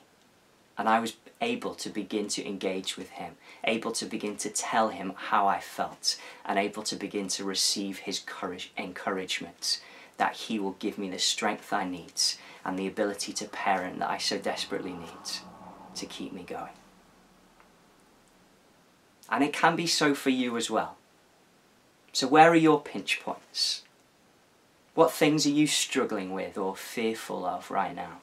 And 0.77 0.89
I 0.89 0.99
was 0.99 1.15
able 1.41 1.75
to 1.75 1.89
begin 1.89 2.27
to 2.29 2.45
engage 2.45 2.97
with 2.97 3.11
him, 3.11 3.35
able 3.63 3.91
to 3.93 4.05
begin 4.05 4.35
to 4.37 4.49
tell 4.49 4.89
him 4.89 5.13
how 5.15 5.47
I 5.47 5.59
felt, 5.59 6.17
and 6.45 6.59
able 6.59 6.83
to 6.83 6.95
begin 6.95 7.27
to 7.29 7.43
receive 7.43 7.99
his 7.99 8.19
courage, 8.19 8.71
encouragement 8.77 9.79
that 10.17 10.35
he 10.35 10.59
will 10.59 10.75
give 10.79 10.97
me 10.97 11.09
the 11.09 11.19
strength 11.19 11.73
I 11.73 11.85
need 11.85 12.21
and 12.63 12.79
the 12.79 12.87
ability 12.87 13.33
to 13.33 13.45
parent 13.45 13.99
that 13.99 14.09
I 14.09 14.17
so 14.17 14.37
desperately 14.37 14.93
need 14.93 15.41
to 15.95 16.05
keep 16.05 16.33
me 16.33 16.43
going. 16.43 16.71
And 19.29 19.43
it 19.43 19.53
can 19.53 19.75
be 19.75 19.87
so 19.87 20.13
for 20.13 20.29
you 20.29 20.55
as 20.57 20.69
well. 20.69 20.97
So, 22.13 22.27
where 22.27 22.49
are 22.51 22.55
your 22.55 22.79
pinch 22.79 23.19
points? 23.21 23.83
What 24.93 25.11
things 25.11 25.45
are 25.45 25.49
you 25.49 25.67
struggling 25.67 26.31
with 26.31 26.57
or 26.57 26.75
fearful 26.75 27.45
of 27.45 27.69
right 27.69 27.93
now? 27.93 28.19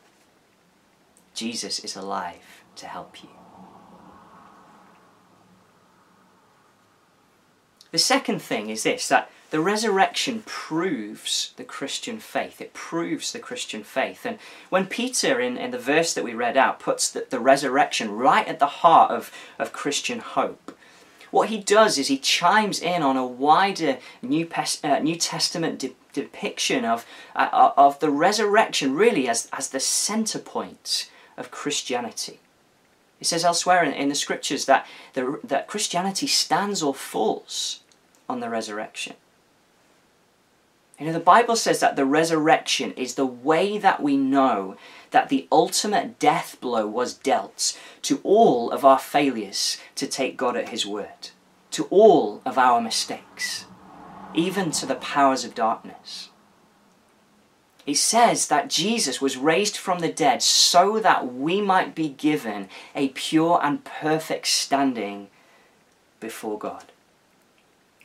Jesus 1.43 1.81
is 1.81 1.97
alive 1.97 2.63
to 2.77 2.87
help 2.87 3.21
you. 3.21 3.29
The 7.91 7.99
second 7.99 8.41
thing 8.41 8.71
is 8.71 8.85
this 8.85 9.09
that 9.09 9.29
the 9.51 9.61
resurrection 9.61 10.45
proves 10.47 11.53
the 11.57 11.65
Christian 11.65 12.21
faith. 12.21 12.61
It 12.61 12.73
proves 12.73 13.33
the 13.33 13.41
Christian 13.41 13.83
faith. 13.83 14.25
And 14.25 14.39
when 14.71 14.87
Peter, 14.87 15.41
in, 15.41 15.57
in 15.57 15.73
the 15.73 15.81
verse 15.81 16.15
that 16.15 16.23
we 16.23 16.33
read 16.33 16.57
out, 16.57 16.79
puts 16.79 17.11
the, 17.11 17.27
the 17.29 17.41
resurrection 17.41 18.13
right 18.13 18.47
at 18.47 18.61
the 18.61 18.79
heart 18.85 19.11
of, 19.11 19.33
of 19.59 19.73
Christian 19.73 20.21
hope, 20.21 20.79
what 21.33 21.49
he 21.49 21.59
does 21.59 21.99
is 21.99 22.07
he 22.07 22.19
chimes 22.19 22.79
in 22.79 23.03
on 23.03 23.17
a 23.17 23.27
wider 23.27 23.99
New, 24.23 24.49
uh, 24.85 24.99
New 25.01 25.17
Testament 25.17 25.81
de- 25.81 25.97
depiction 26.13 26.85
of, 26.85 27.05
uh, 27.35 27.73
of 27.77 27.99
the 27.99 28.11
resurrection, 28.11 28.95
really, 28.95 29.29
as, 29.29 29.49
as 29.53 29.71
the 29.71 29.81
center 29.81 30.39
point 30.39 31.11
of 31.37 31.51
Christianity. 31.51 32.41
It 33.21 33.27
says 33.27 33.45
elsewhere 33.45 33.85
in, 33.85 33.93
in 33.93 34.09
the 34.09 34.15
scriptures 34.15 34.65
that, 34.65 34.87
the, 35.15 35.39
that 35.45 35.69
Christianity 35.69 36.27
stands 36.27 36.83
or 36.83 36.95
falls 36.95 37.81
on 38.29 38.41
the 38.41 38.49
resurrection. 38.49 39.15
You 40.99 41.07
know, 41.07 41.13
the 41.13 41.21
Bible 41.21 41.57
says 41.57 41.81
that 41.81 41.97
the 41.97 42.05
resurrection 42.05 42.93
is 42.93 43.15
the 43.15 43.27
way 43.27 43.79
that 43.79 44.03
we 44.03 44.17
know 44.17 44.77
that 45.11 45.29
the 45.29 45.49
ultimate 45.51 46.19
death 46.19 46.57
blow 46.61 46.87
was 46.87 47.15
dealt 47.15 47.79
to 48.03 48.21
all 48.23 48.71
of 48.71 48.85
our 48.85 48.99
failures 48.99 49.79
to 49.97 50.07
take 50.07 50.37
God 50.37 50.57
at 50.57 50.69
His 50.69 50.87
word, 50.87 51.31
to 51.73 51.85
all 51.85 52.43
of 52.45 52.59
our 52.59 52.81
mistakes, 52.81 53.67
even 54.35 54.71
to 54.73 54.87
the 54.87 54.95
powers 54.95 55.45
of 55.45 55.55
darkness. 55.55 56.29
It 57.85 57.97
says 57.97 58.47
that 58.49 58.71
Jesus 58.71 59.21
was 59.21 59.37
raised 59.37 59.77
from 59.77 59.99
the 59.99 60.13
dead 60.13 60.43
so 60.43 61.01
that 61.01 61.35
we 61.35 61.61
might 61.61 61.95
be 61.95 62.09
given 62.09 62.69
a 62.95 63.09
pure 63.09 63.61
and 63.63 63.85
perfect 63.85 64.47
standing 64.47 65.29
before 66.21 66.59
God. 66.59 66.85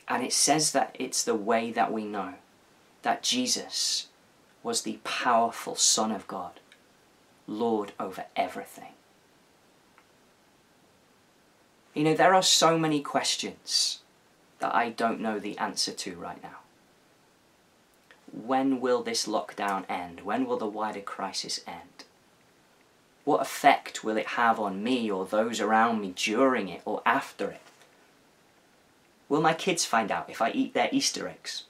And 0.08 0.24
it 0.24 0.32
says 0.32 0.72
that 0.72 0.96
it's 0.98 1.22
the 1.22 1.34
way 1.34 1.70
that 1.70 1.92
we 1.92 2.04
know 2.04 2.34
that 3.02 3.22
Jesus 3.22 4.08
was 4.62 4.82
the 4.82 4.98
powerful 5.04 5.76
Son 5.76 6.10
of 6.10 6.26
God, 6.26 6.60
Lord 7.46 7.92
over 8.00 8.24
everything. 8.34 8.94
You 11.94 12.04
know, 12.04 12.14
there 12.14 12.34
are 12.34 12.42
so 12.42 12.78
many 12.78 13.00
questions 13.00 14.00
that 14.58 14.74
I 14.74 14.90
don't 14.90 15.20
know 15.20 15.38
the 15.38 15.56
answer 15.58 15.92
to 15.92 16.16
right 16.16 16.42
now. 16.42 16.58
When 18.32 18.80
will 18.80 19.02
this 19.02 19.26
lockdown 19.26 19.84
end? 19.88 20.20
When 20.20 20.46
will 20.46 20.58
the 20.58 20.66
wider 20.66 21.00
crisis 21.00 21.60
end? 21.66 22.04
What 23.24 23.42
effect 23.42 24.02
will 24.02 24.16
it 24.16 24.26
have 24.28 24.58
on 24.58 24.82
me 24.82 25.10
or 25.10 25.26
those 25.26 25.60
around 25.60 26.00
me 26.00 26.14
during 26.16 26.68
it 26.68 26.82
or 26.84 27.02
after 27.04 27.50
it? 27.50 27.60
Will 29.28 29.42
my 29.42 29.54
kids 29.54 29.84
find 29.84 30.10
out 30.10 30.30
if 30.30 30.40
I 30.40 30.50
eat 30.50 30.72
their 30.72 30.88
Easter 30.92 31.28
eggs? 31.28 31.64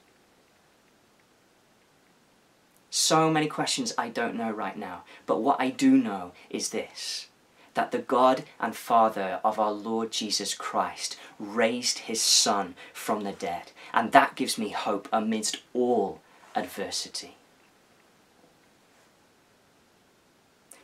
So 2.89 3.29
many 3.29 3.47
questions 3.47 3.93
I 3.97 4.09
don't 4.09 4.35
know 4.35 4.51
right 4.51 4.77
now, 4.77 5.03
but 5.25 5.41
what 5.41 5.59
I 5.59 5.69
do 5.69 5.91
know 5.91 6.31
is 6.49 6.69
this 6.69 7.27
that 7.75 7.91
the 7.91 7.99
God 7.99 8.43
and 8.59 8.75
Father 8.75 9.39
of 9.43 9.59
our 9.59 9.71
Lord 9.71 10.11
Jesus 10.11 10.53
Christ 10.53 11.17
raised 11.37 11.99
his 11.99 12.21
Son 12.21 12.75
from 12.93 13.23
the 13.23 13.31
dead, 13.31 13.71
and 13.93 14.11
that 14.11 14.35
gives 14.35 14.57
me 14.57 14.69
hope 14.69 15.07
amidst 15.13 15.57
all 15.73 16.19
adversity. 16.55 17.35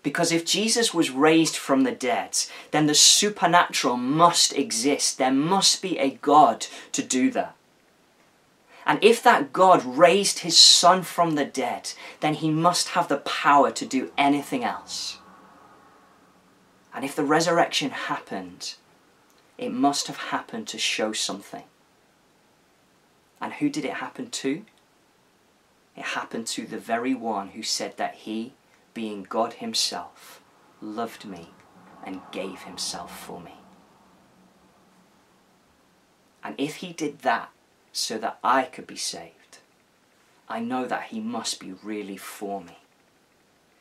Because 0.04 0.32
if 0.32 0.46
Jesus 0.46 0.94
was 0.94 1.10
raised 1.10 1.58
from 1.58 1.84
the 1.84 1.92
dead, 1.92 2.38
then 2.70 2.86
the 2.86 2.94
supernatural 2.94 3.98
must 3.98 4.54
exist. 4.54 5.18
There 5.18 5.32
must 5.32 5.82
be 5.82 5.98
a 5.98 6.12
God 6.12 6.68
to 6.92 7.02
do 7.02 7.32
that. 7.32 7.56
And 8.86 9.04
if 9.04 9.24
that 9.24 9.52
God 9.52 9.84
raised 9.84 10.40
his 10.40 10.56
son 10.58 11.02
from 11.02 11.34
the 11.34 11.46
dead, 11.46 11.94
then 12.20 12.36
he 12.36 12.52
must 12.52 12.90
have 12.90 13.08
the 13.08 13.18
power 13.18 13.72
to 13.72 13.86
do 13.86 14.12
anything 14.16 14.64
else. 14.64 15.18
And 16.94 17.04
if 17.04 17.16
the 17.16 17.24
resurrection 17.24 17.90
happened, 17.90 18.76
it 19.58 19.74
must 19.74 20.06
have 20.06 20.18
happened 20.18 20.68
to 20.68 20.78
show 20.78 21.14
something. 21.14 21.64
And 23.42 23.54
who 23.54 23.70
did 23.70 23.86
it 23.86 23.96
happen 23.96 24.30
to? 24.30 24.64
It 25.96 26.04
happened 26.04 26.48
to 26.48 26.66
the 26.66 26.78
very 26.78 27.14
one 27.14 27.50
who 27.50 27.64
said 27.64 27.98
that 27.98 28.16
he, 28.16 28.54
being 28.94 29.24
God 29.24 29.54
himself, 29.54 30.42
loved 30.82 31.26
me 31.26 31.52
and 32.04 32.22
gave 32.32 32.64
himself 32.64 33.18
for 33.18 33.40
me. 33.40 33.56
And 36.44 36.56
if 36.58 36.78
he 36.78 36.94
did 36.94 37.20
that, 37.20 37.50
so 37.96 38.18
that 38.18 38.38
I 38.44 38.64
could 38.64 38.86
be 38.86 38.98
saved, 38.98 39.60
I 40.50 40.60
know 40.60 40.86
that 40.86 41.04
He 41.04 41.22
must 41.22 41.62
be 41.62 41.74
really 41.82 42.18
for 42.18 42.62
me. 42.62 42.78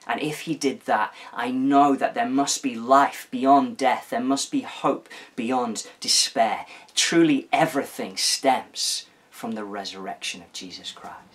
And 0.07 0.23
if 0.23 0.43
He 0.43 0.55
did 0.55 0.83
that, 0.83 1.13
I 1.33 1.51
know 1.51 1.97
that 1.97 2.15
there 2.15 2.29
must 2.29 2.63
be 2.63 2.77
life 2.77 3.27
beyond 3.33 3.77
death, 3.77 4.11
there 4.11 4.21
must 4.21 4.53
be 4.53 4.61
hope 4.61 5.09
beyond 5.35 5.89
despair. 5.99 6.65
Truly, 6.95 7.49
everything 7.53 8.17
stems 8.17 9.07
from 9.31 9.53
the 9.53 9.65
resurrection 9.65 10.43
of 10.43 10.53
Jesus 10.53 10.93
Christ. 10.93 11.34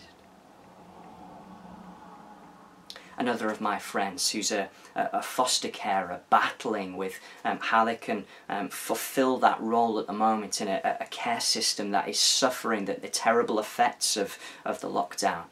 Another 3.20 3.50
of 3.50 3.60
my 3.62 3.78
friends 3.78 4.32
who's 4.32 4.52
a, 4.52 4.70
a 4.96 5.22
foster 5.22 5.68
carer 5.68 6.22
battling 6.30 6.98
with 6.98 7.20
um, 7.46 7.60
how 7.60 7.86
they 7.86 7.96
can 7.96 8.26
um, 8.48 8.70
fulfill 8.70 9.38
that 9.38 9.62
role 9.62 10.00
at 10.00 10.08
the 10.08 10.14
moment 10.14 10.62
in 10.62 10.70
a, 10.70 10.98
a 11.02 11.06
care 11.06 11.42
system 11.42 11.92
that 11.92 12.08
is 12.08 12.20
suffering 12.20 12.86
the, 12.86 12.94
the 12.94 13.10
terrible 13.10 13.60
effects 13.60 14.16
of, 14.18 14.40
of 14.66 14.80
the 14.80 14.88
lockdown. 14.88 15.44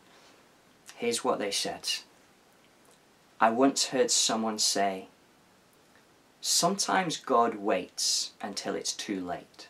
Here's 0.96 1.24
what 1.24 1.38
they 1.38 1.52
said. 1.52 1.90
I 3.40 3.52
once 3.52 3.88
heard 3.88 4.10
someone 4.10 4.58
say, 4.58 5.08
Sometimes 6.40 7.18
God 7.18 7.56
waits 7.56 8.32
until 8.42 8.74
it's 8.74 8.94
too 8.94 9.20
late 9.20 9.68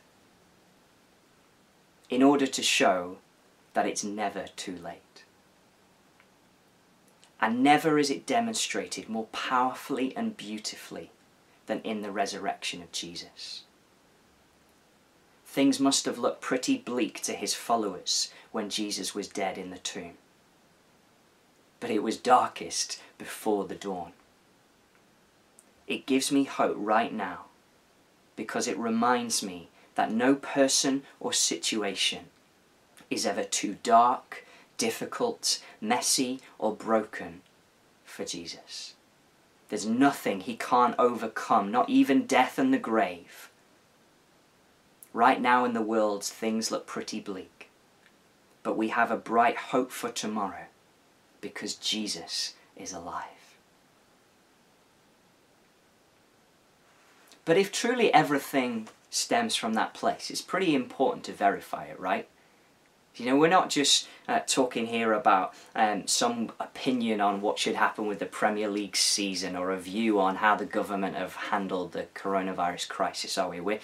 in 2.10 2.22
order 2.22 2.48
to 2.48 2.62
show 2.62 3.18
that 3.74 3.86
it's 3.86 4.04
never 4.04 4.46
too 4.56 4.78
late. 4.78 5.02
And 7.40 7.64
never 7.64 8.00
is 8.00 8.10
it 8.10 8.26
demonstrated 8.26 9.10
more 9.10 9.28
powerfully 9.28 10.16
and 10.16 10.36
beautifully 10.36 11.12
than 11.68 11.82
in 11.82 12.02
the 12.02 12.12
resurrection 12.12 12.82
of 12.82 12.92
Jesus. 12.92 13.64
Things 15.46 15.80
must 15.80 16.06
have 16.06 16.18
looked 16.18 16.42
pretty 16.42 16.78
bleak 16.78 17.22
to 17.24 17.34
his 17.34 17.54
followers 17.54 18.32
when 18.52 18.70
Jesus 18.70 19.14
was 19.14 19.28
dead 19.28 19.58
in 19.58 19.70
the 19.70 19.78
tomb. 19.78 20.14
But 21.80 21.90
it 21.90 22.04
was 22.04 22.18
darkest 22.18 23.02
before 23.18 23.66
the 23.66 23.76
dawn. 23.76 24.14
It 25.88 26.06
gives 26.06 26.32
me 26.32 26.44
hope 26.44 26.76
right 26.78 27.14
now 27.14 27.46
because 28.36 28.68
it 28.68 28.78
reminds 28.78 29.44
me 29.44 29.70
that 29.96 30.12
no 30.12 30.36
person 30.36 31.04
or 31.20 31.34
situation 31.34 32.26
is 33.10 33.26
ever 33.26 33.44
too 33.44 33.78
dark, 33.84 34.46
difficult, 34.78 35.60
messy, 35.82 36.40
or 36.58 36.76
broken 36.76 37.42
for 38.06 38.26
Jesus. 38.26 38.94
There's 39.70 39.86
nothing 39.86 40.42
he 40.42 40.56
can't 40.56 40.96
overcome, 40.98 41.72
not 41.72 41.90
even 41.90 42.26
death 42.26 42.58
and 42.58 42.74
the 42.74 42.78
grave. 42.78 43.50
Right 45.14 45.42
now 45.42 45.66
in 45.66 45.74
the 45.74 45.82
world, 45.82 46.24
things 46.24 46.72
look 46.72 46.86
pretty 46.86 47.20
bleak. 47.20 47.70
But 48.64 48.78
we 48.78 48.90
have 48.90 49.12
a 49.12 49.18
bright 49.18 49.58
hope 49.58 49.92
for 49.92 50.10
tomorrow 50.10 50.66
because 51.42 51.76
Jesus 51.76 52.54
is 52.76 52.94
alive. 52.94 53.24
But 57.46 57.58
if 57.58 57.72
truly 57.72 58.14
everything 58.14 58.90
stems 59.10 59.56
from 59.56 59.74
that 59.74 59.94
place, 59.94 60.30
it's 60.30 60.42
pretty 60.42 60.76
important 60.76 61.24
to 61.26 61.32
verify 61.32 61.86
it, 61.86 62.00
right? 62.00 62.28
You 63.18 63.26
know, 63.26 63.36
we're 63.36 63.50
not 63.50 63.72
just 63.72 64.08
uh, 64.28 64.42
talking 64.46 64.86
here 64.86 65.14
about 65.14 65.56
um, 65.76 66.06
some 66.06 66.52
opinion 66.60 67.20
on 67.20 67.42
what 67.42 67.58
should 67.58 67.76
happen 67.76 68.06
with 68.06 68.20
the 68.20 68.28
Premier 68.28 68.70
League 68.70 68.96
season 68.96 69.56
or 69.56 69.72
a 69.72 69.80
view 69.80 70.20
on 70.20 70.36
how 70.36 70.56
the 70.56 70.66
government 70.66 71.16
have 71.16 71.34
handled 71.34 71.94
the 71.94 72.06
coronavirus 72.14 72.88
crisis, 72.88 73.36
are 73.36 73.50
we? 73.50 73.60
We're, 73.60 73.80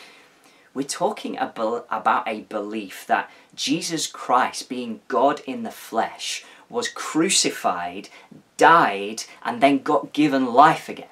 we're 0.76 0.84
talking 0.84 1.36
about 1.40 2.28
a 2.28 2.42
belief 2.42 3.08
that 3.08 3.32
Jesus 3.56 4.06
Christ, 4.06 4.70
being 4.70 5.02
God 5.08 5.42
in 5.48 5.64
the 5.64 5.72
flesh, 5.72 6.46
was 6.70 6.88
crucified, 6.88 8.10
died, 8.58 9.24
and 9.44 9.62
then 9.62 9.80
got 9.80 10.14
given 10.14 10.54
life 10.54 10.90
again. 10.90 11.08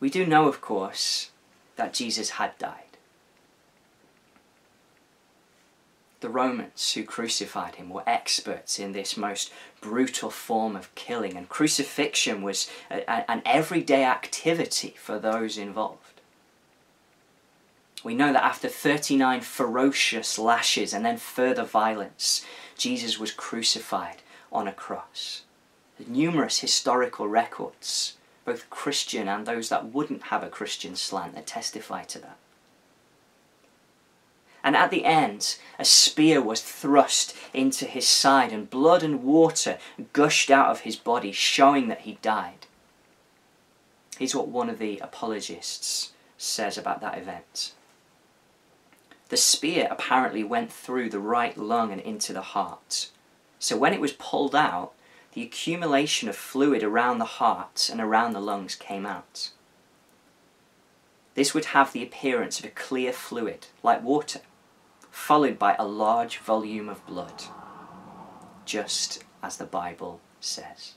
We 0.00 0.08
do 0.08 0.24
know, 0.26 0.48
of 0.48 0.62
course, 0.62 1.30
that 1.76 1.92
Jesus 1.92 2.30
had 2.30 2.56
died. 2.58 2.85
The 6.26 6.32
Romans 6.32 6.94
who 6.94 7.04
crucified 7.04 7.76
him 7.76 7.88
were 7.88 8.02
experts 8.04 8.80
in 8.80 8.90
this 8.90 9.16
most 9.16 9.52
brutal 9.80 10.28
form 10.28 10.74
of 10.74 10.92
killing, 10.96 11.36
and 11.36 11.48
crucifixion 11.48 12.42
was 12.42 12.68
a, 12.90 13.02
a, 13.02 13.30
an 13.30 13.42
everyday 13.44 14.04
activity 14.04 14.96
for 14.98 15.20
those 15.20 15.56
involved. 15.56 16.20
We 18.02 18.16
know 18.16 18.32
that 18.32 18.42
after 18.42 18.66
39 18.66 19.42
ferocious 19.42 20.36
lashes 20.36 20.92
and 20.92 21.06
then 21.06 21.16
further 21.16 21.62
violence, 21.62 22.44
Jesus 22.76 23.20
was 23.20 23.30
crucified 23.30 24.16
on 24.50 24.66
a 24.66 24.72
cross. 24.72 25.42
numerous 26.08 26.58
historical 26.58 27.28
records, 27.28 28.16
both 28.44 28.68
Christian 28.68 29.28
and 29.28 29.46
those 29.46 29.68
that 29.68 29.92
wouldn't 29.92 30.24
have 30.24 30.42
a 30.42 30.48
Christian 30.48 30.96
slant, 30.96 31.36
that 31.36 31.46
testify 31.46 32.02
to 32.02 32.18
that. 32.18 32.38
And 34.66 34.74
at 34.74 34.90
the 34.90 35.04
end, 35.04 35.58
a 35.78 35.84
spear 35.84 36.42
was 36.42 36.60
thrust 36.60 37.36
into 37.54 37.84
his 37.84 38.08
side, 38.08 38.52
and 38.52 38.68
blood 38.68 39.04
and 39.04 39.22
water 39.22 39.78
gushed 40.12 40.50
out 40.50 40.70
of 40.70 40.80
his 40.80 40.96
body, 40.96 41.30
showing 41.30 41.86
that 41.86 42.00
he 42.00 42.18
died. 42.20 42.66
Here's 44.18 44.34
what 44.34 44.48
one 44.48 44.68
of 44.68 44.80
the 44.80 44.98
apologists 44.98 46.14
says 46.36 46.76
about 46.76 47.00
that 47.00 47.16
event. 47.16 47.74
The 49.28 49.36
spear 49.36 49.86
apparently 49.88 50.42
went 50.42 50.72
through 50.72 51.10
the 51.10 51.20
right 51.20 51.56
lung 51.56 51.92
and 51.92 52.00
into 52.00 52.32
the 52.32 52.42
heart. 52.42 53.10
So 53.60 53.76
when 53.76 53.94
it 53.94 54.00
was 54.00 54.14
pulled 54.14 54.56
out, 54.56 54.94
the 55.34 55.44
accumulation 55.44 56.28
of 56.28 56.34
fluid 56.34 56.82
around 56.82 57.18
the 57.18 57.24
heart 57.24 57.88
and 57.88 58.00
around 58.00 58.32
the 58.32 58.40
lungs 58.40 58.74
came 58.74 59.06
out. 59.06 59.50
This 61.36 61.54
would 61.54 61.66
have 61.66 61.92
the 61.92 62.02
appearance 62.02 62.58
of 62.58 62.64
a 62.64 62.70
clear 62.70 63.12
fluid, 63.12 63.66
like 63.84 64.02
water 64.02 64.40
followed 65.16 65.58
by 65.58 65.74
a 65.78 65.84
large 65.84 66.36
volume 66.38 66.90
of 66.90 67.04
blood, 67.06 67.42
just 68.66 69.24
as 69.42 69.56
the 69.56 69.64
Bible 69.64 70.20
says. 70.40 70.92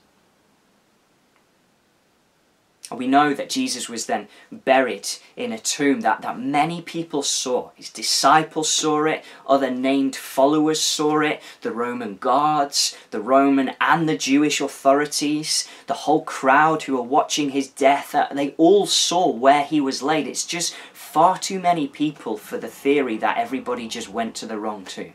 And 2.90 2.98
we 2.98 3.06
know 3.06 3.34
that 3.34 3.48
Jesus 3.48 3.88
was 3.88 4.06
then 4.06 4.26
buried 4.50 5.08
in 5.36 5.52
a 5.52 5.58
tomb 5.58 6.00
that, 6.00 6.22
that 6.22 6.38
many 6.38 6.82
people 6.82 7.22
saw. 7.22 7.70
His 7.76 7.88
disciples 7.88 8.68
saw 8.68 9.04
it, 9.04 9.24
other 9.48 9.70
named 9.70 10.16
followers 10.16 10.80
saw 10.80 11.20
it, 11.20 11.40
the 11.62 11.70
Roman 11.70 12.16
guards, 12.16 12.96
the 13.12 13.20
Roman 13.20 13.72
and 13.80 14.08
the 14.08 14.18
Jewish 14.18 14.60
authorities, 14.60 15.68
the 15.86 15.94
whole 15.94 16.24
crowd 16.24 16.82
who 16.82 16.96
were 16.96 17.02
watching 17.02 17.50
his 17.50 17.68
death, 17.68 18.14
uh, 18.14 18.28
they 18.32 18.54
all 18.58 18.86
saw 18.86 19.28
where 19.28 19.64
he 19.64 19.80
was 19.80 20.02
laid. 20.02 20.26
It's 20.26 20.44
just 20.44 20.74
far 21.10 21.36
too 21.36 21.58
many 21.58 21.88
people 21.88 22.36
for 22.36 22.56
the 22.56 22.68
theory 22.68 23.16
that 23.16 23.36
everybody 23.36 23.88
just 23.88 24.08
went 24.08 24.36
to 24.36 24.46
the 24.46 24.58
wrong 24.58 24.84
tomb. 24.84 25.12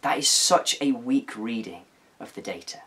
That 0.00 0.16
is 0.16 0.28
such 0.28 0.78
a 0.80 0.92
weak 0.92 1.36
reading 1.36 1.82
of 2.18 2.32
the 2.32 2.40
data. 2.40 2.80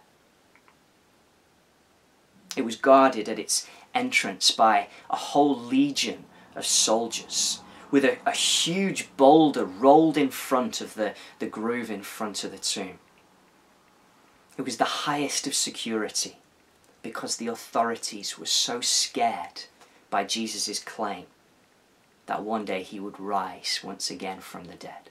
It 2.55 2.65
was 2.65 2.75
guarded 2.75 3.29
at 3.29 3.37
its 3.37 3.67
entrance 3.93 4.49
by 4.49 4.87
a 5.11 5.15
whole 5.15 5.55
legion 5.55 6.25
of 6.55 6.65
soldiers 6.65 7.61
with 7.91 8.03
a, 8.03 8.17
a, 8.25 8.31
huge 8.31 9.15
boulder 9.15 9.63
rolled 9.63 10.17
in 10.17 10.29
front 10.29 10.81
of 10.81 10.95
the, 10.95 11.13
the 11.37 11.45
groove 11.45 11.91
in 11.91 12.01
front 12.01 12.43
of 12.43 12.49
the 12.49 12.57
tomb. 12.57 12.97
It 14.57 14.63
was 14.63 14.77
the 14.77 15.05
highest 15.05 15.45
of 15.45 15.53
security 15.53 16.37
because 17.03 17.37
the 17.37 17.47
authorities 17.47 18.39
were 18.39 18.47
so 18.47 18.81
scared 18.81 19.65
by 20.09 20.23
Jesus' 20.23 20.79
claim 20.79 21.27
that 22.27 22.43
one 22.43 22.65
day 22.65 22.83
he 22.83 22.99
would 22.99 23.19
rise 23.19 23.79
once 23.83 24.11
again 24.11 24.39
from 24.39 24.65
the 24.65 24.75
dead. 24.75 25.09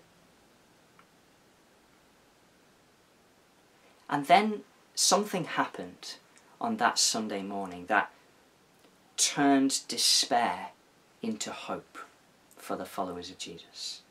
And 4.09 4.27
then 4.27 4.61
something 4.95 5.45
happened 5.45 6.15
on 6.61 6.77
that 6.77 6.99
Sunday 6.99 7.43
morning 7.43 7.87
that 7.87 8.13
turned 9.17 9.81
despair 9.89 10.69
into 11.23 11.51
hope 11.51 11.99
for 12.57 12.77
the 12.77 12.85
followers 12.85 13.31
of 13.31 13.39
Jesus. 13.39 14.03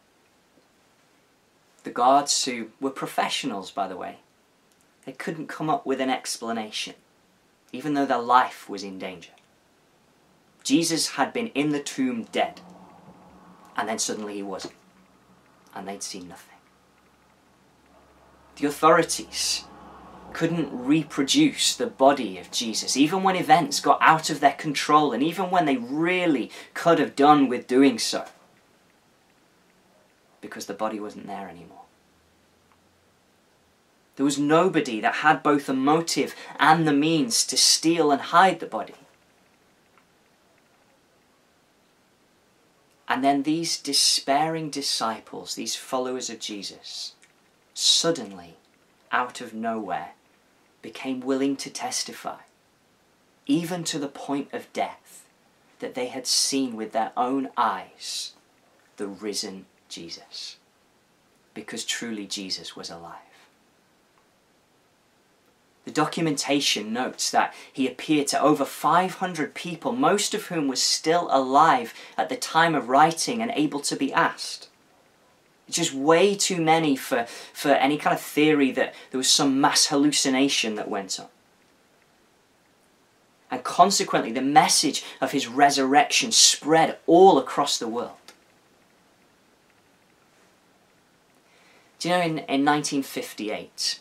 The 1.83 1.91
guards, 1.91 2.45
who 2.45 2.69
were 2.81 2.89
professionals, 2.89 3.69
by 3.69 3.87
the 3.87 3.97
way, 3.97 4.17
they 5.05 5.11
couldn't 5.11 5.47
come 5.47 5.69
up 5.69 5.85
with 5.85 6.01
an 6.01 6.09
explanation, 6.09 6.95
even 7.71 7.93
though 7.93 8.07
their 8.07 8.17
life 8.17 8.67
was 8.67 8.83
in 8.83 8.97
danger. 8.97 9.31
Jesus 10.63 11.09
had 11.09 11.31
been 11.31 11.49
in 11.49 11.69
the 11.69 11.79
tomb 11.79 12.23
dead 12.31 12.61
and 13.75 13.87
then 13.87 13.99
suddenly 13.99 14.35
he 14.35 14.43
wasn't. 14.43 14.73
And 15.73 15.87
they'd 15.87 16.03
seen 16.03 16.27
nothing. 16.27 16.57
The 18.57 18.67
authorities 18.67 19.65
couldn't 20.31 20.69
reproduce 20.71 21.75
the 21.75 21.87
body 21.87 22.37
of 22.37 22.51
Jesus, 22.51 22.97
even 22.97 23.23
when 23.23 23.35
events 23.35 23.79
got 23.79 23.97
out 24.01 24.29
of 24.29 24.39
their 24.39 24.53
control, 24.53 25.13
and 25.13 25.23
even 25.23 25.49
when 25.49 25.65
they 25.65 25.77
really 25.77 26.51
could 26.73 26.99
have 26.99 27.15
done 27.15 27.47
with 27.47 27.67
doing 27.67 27.97
so, 27.97 28.25
because 30.41 30.65
the 30.65 30.73
body 30.73 30.99
wasn't 30.99 31.27
there 31.27 31.47
anymore. 31.49 31.83
There 34.15 34.25
was 34.25 34.37
nobody 34.37 34.99
that 35.01 35.15
had 35.15 35.43
both 35.43 35.65
the 35.65 35.73
motive 35.73 36.35
and 36.59 36.87
the 36.87 36.93
means 36.93 37.45
to 37.47 37.57
steal 37.57 38.11
and 38.11 38.21
hide 38.21 38.59
the 38.59 38.65
body. 38.65 38.93
And 43.07 43.23
then 43.23 43.43
these 43.43 43.77
despairing 43.77 44.69
disciples, 44.69 45.55
these 45.55 45.75
followers 45.75 46.29
of 46.29 46.39
Jesus, 46.39 47.13
suddenly, 47.73 48.55
out 49.11 49.41
of 49.41 49.53
nowhere, 49.53 50.13
became 50.81 51.19
willing 51.19 51.55
to 51.57 51.69
testify, 51.69 52.39
even 53.45 53.83
to 53.83 53.99
the 53.99 54.07
point 54.07 54.51
of 54.53 54.71
death, 54.73 55.25
that 55.79 55.93
they 55.93 56.07
had 56.07 56.25
seen 56.25 56.75
with 56.75 56.93
their 56.93 57.11
own 57.15 57.49
eyes 57.57 58.33
the 58.97 59.07
risen 59.07 59.65
Jesus. 59.89 60.57
Because 61.53 61.85
truly 61.85 62.25
Jesus 62.25 62.75
was 62.75 62.89
alive. 62.89 63.24
The 65.85 65.91
documentation 65.91 66.91
notes 66.91 67.29
that 67.29 67.53
he 67.71 67.87
appeared 67.87 68.27
to 68.27 68.41
over 68.41 68.65
500 68.65 69.53
people, 69.53 69.91
most 69.91 70.33
of 70.33 70.47
whom 70.47 70.67
were 70.67 70.75
still 70.75 71.27
alive 71.31 71.93
at 72.17 72.29
the 72.29 72.35
time 72.35 72.73
of 72.73 72.89
writing 72.89 73.41
and 73.41 73.51
able 73.51 73.79
to 73.81 73.95
be 73.95 74.11
asked. 74.11 74.67
It's 75.67 75.77
just 75.77 75.93
way 75.93 76.35
too 76.35 76.61
many 76.61 76.95
for, 76.95 77.25
for 77.53 77.69
any 77.69 77.97
kind 77.97 78.15
of 78.15 78.21
theory 78.21 78.71
that 78.71 78.93
there 79.11 79.17
was 79.17 79.29
some 79.29 79.61
mass 79.61 79.87
hallucination 79.87 80.75
that 80.75 80.89
went 80.89 81.19
on. 81.19 81.27
And 83.51 83.63
consequently, 83.63 84.31
the 84.31 84.41
message 84.41 85.03
of 85.21 85.31
his 85.31 85.47
resurrection 85.47 86.31
spread 86.31 86.97
all 87.05 87.37
across 87.37 87.77
the 87.77 87.87
world. 87.87 88.11
Do 91.99 92.09
you 92.09 92.15
know, 92.15 92.21
in, 92.21 92.31
in 92.39 92.65
1958, 92.65 93.99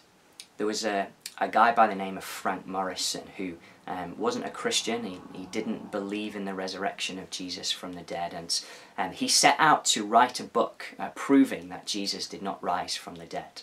there 0.56 0.66
was 0.66 0.84
a, 0.84 1.08
a 1.38 1.48
guy 1.48 1.72
by 1.72 1.86
the 1.86 1.94
name 1.94 2.16
of 2.16 2.24
Frank 2.24 2.66
Morison 2.66 3.24
who 3.36 3.54
um, 3.86 4.16
wasn't 4.16 4.46
a 4.46 4.50
Christian. 4.50 5.04
He, 5.04 5.20
he 5.32 5.46
didn't 5.46 5.90
believe 5.90 6.36
in 6.36 6.44
the 6.44 6.54
resurrection 6.54 7.18
of 7.18 7.30
Jesus 7.30 7.70
from 7.72 7.94
the 7.94 8.02
dead. 8.02 8.32
And 8.32 8.60
um, 8.96 9.12
he 9.12 9.28
set 9.28 9.56
out 9.58 9.84
to 9.86 10.06
write 10.06 10.40
a 10.40 10.44
book 10.44 10.94
uh, 10.98 11.10
proving 11.14 11.68
that 11.68 11.86
Jesus 11.86 12.26
did 12.26 12.42
not 12.42 12.62
rise 12.62 12.96
from 12.96 13.16
the 13.16 13.26
dead. 13.26 13.62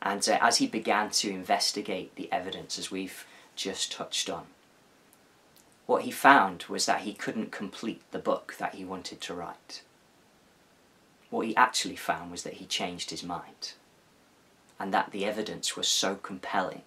And 0.00 0.26
uh, 0.28 0.38
as 0.40 0.58
he 0.58 0.66
began 0.66 1.10
to 1.10 1.30
investigate 1.30 2.14
the 2.14 2.30
evidence, 2.32 2.78
as 2.78 2.90
we've 2.90 3.26
just 3.56 3.92
touched 3.92 4.30
on, 4.30 4.46
what 5.86 6.02
he 6.02 6.10
found 6.10 6.64
was 6.64 6.86
that 6.86 7.00
he 7.00 7.14
couldn't 7.14 7.50
complete 7.50 8.02
the 8.10 8.18
book 8.18 8.54
that 8.58 8.74
he 8.74 8.84
wanted 8.84 9.20
to 9.22 9.34
write. 9.34 9.82
What 11.30 11.46
he 11.46 11.56
actually 11.56 11.96
found 11.96 12.30
was 12.30 12.42
that 12.42 12.54
he 12.54 12.66
changed 12.66 13.10
his 13.10 13.22
mind, 13.22 13.72
and 14.78 14.92
that 14.94 15.10
the 15.10 15.24
evidence 15.24 15.76
was 15.76 15.88
so 15.88 16.14
compelling 16.14 16.82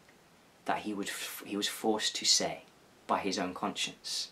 that 0.66 0.80
he, 0.80 0.94
would 0.94 1.10
he 1.46 1.58
was 1.58 1.68
forced 1.68 2.16
to 2.16 2.26
say, 2.26 2.64
by 3.08 3.20
his 3.20 3.38
own 3.38 3.54
conscience, 3.54 4.30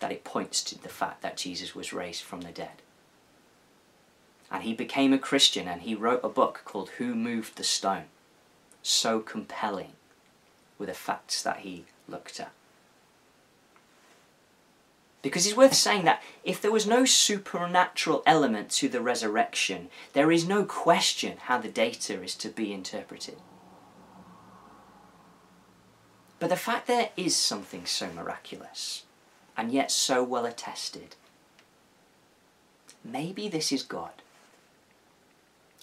that 0.00 0.12
it 0.12 0.24
points 0.24 0.62
to 0.64 0.82
the 0.82 0.88
fact 0.88 1.22
that 1.22 1.36
Jesus 1.36 1.74
was 1.74 1.92
raised 1.92 2.22
from 2.22 2.42
the 2.42 2.52
dead. 2.52 2.82
And 4.50 4.62
he 4.62 4.72
became 4.72 5.12
a 5.12 5.18
Christian 5.18 5.66
and 5.66 5.82
he 5.82 5.94
wrote 5.94 6.20
a 6.22 6.28
book 6.28 6.62
called 6.64 6.90
Who 6.90 7.14
Moved 7.14 7.56
the 7.56 7.64
Stone, 7.64 8.04
so 8.82 9.20
compelling 9.20 9.92
were 10.78 10.86
the 10.86 10.94
facts 10.94 11.42
that 11.42 11.58
he 11.58 11.84
looked 12.08 12.38
at. 12.40 12.52
Because 15.24 15.46
it's 15.46 15.56
worth 15.56 15.72
saying 15.72 16.04
that 16.04 16.22
if 16.44 16.60
there 16.60 16.70
was 16.70 16.86
no 16.86 17.06
supernatural 17.06 18.22
element 18.26 18.68
to 18.72 18.90
the 18.90 19.00
resurrection, 19.00 19.88
there 20.12 20.30
is 20.30 20.46
no 20.46 20.66
question 20.66 21.38
how 21.44 21.56
the 21.56 21.70
data 21.70 22.22
is 22.22 22.34
to 22.34 22.50
be 22.50 22.74
interpreted. 22.74 23.38
But 26.38 26.50
the 26.50 26.56
fact 26.56 26.86
there 26.86 27.08
is 27.16 27.34
something 27.34 27.86
so 27.86 28.12
miraculous, 28.12 29.04
and 29.56 29.72
yet 29.72 29.90
so 29.90 30.22
well 30.22 30.44
attested, 30.44 31.16
maybe 33.02 33.48
this 33.48 33.72
is 33.72 33.82
God. 33.82 34.20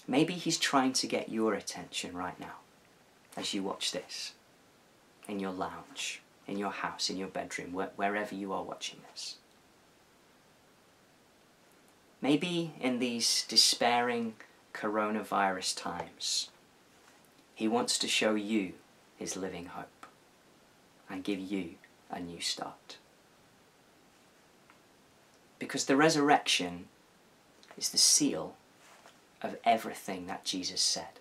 Maybe 0.06 0.34
He's 0.34 0.56
trying 0.56 0.92
to 0.92 1.08
get 1.08 1.30
your 1.30 1.54
attention 1.54 2.16
right 2.16 2.38
now 2.38 2.58
as 3.36 3.52
you 3.52 3.64
watch 3.64 3.90
this 3.90 4.34
in 5.26 5.40
your 5.40 5.50
lounge 5.50 6.21
in 6.52 6.58
your 6.58 6.70
house, 6.70 7.08
in 7.08 7.16
your 7.16 7.28
bedroom, 7.28 7.72
wherever 7.72 8.34
you 8.34 8.52
are 8.52 8.62
watching 8.62 9.00
this. 9.10 9.36
Maybe 12.20 12.74
in 12.80 12.98
these 12.98 13.44
despairing 13.48 14.34
coronavirus 14.74 15.76
times, 15.76 16.50
He 17.54 17.66
wants 17.66 17.98
to 17.98 18.06
show 18.06 18.34
you 18.34 18.74
His 19.18 19.36
living 19.36 19.66
hope 19.66 20.06
and 21.08 21.24
give 21.24 21.40
you 21.40 21.74
a 22.10 22.20
new 22.20 22.40
start. 22.40 22.98
Because 25.58 25.86
the 25.86 25.96
resurrection 25.96 26.86
is 27.78 27.88
the 27.88 27.98
seal 27.98 28.56
of 29.40 29.56
everything 29.64 30.26
that 30.26 30.44
Jesus 30.44 30.82
said. 30.82 31.18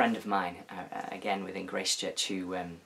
Friend 0.00 0.16
of 0.16 0.24
mine, 0.24 0.56
uh, 0.70 0.96
uh, 0.96 1.02
again 1.12 1.44
within 1.44 1.66
Grace 1.66 1.94
Church, 1.94 2.28
who 2.28 2.56
um, 2.56 2.78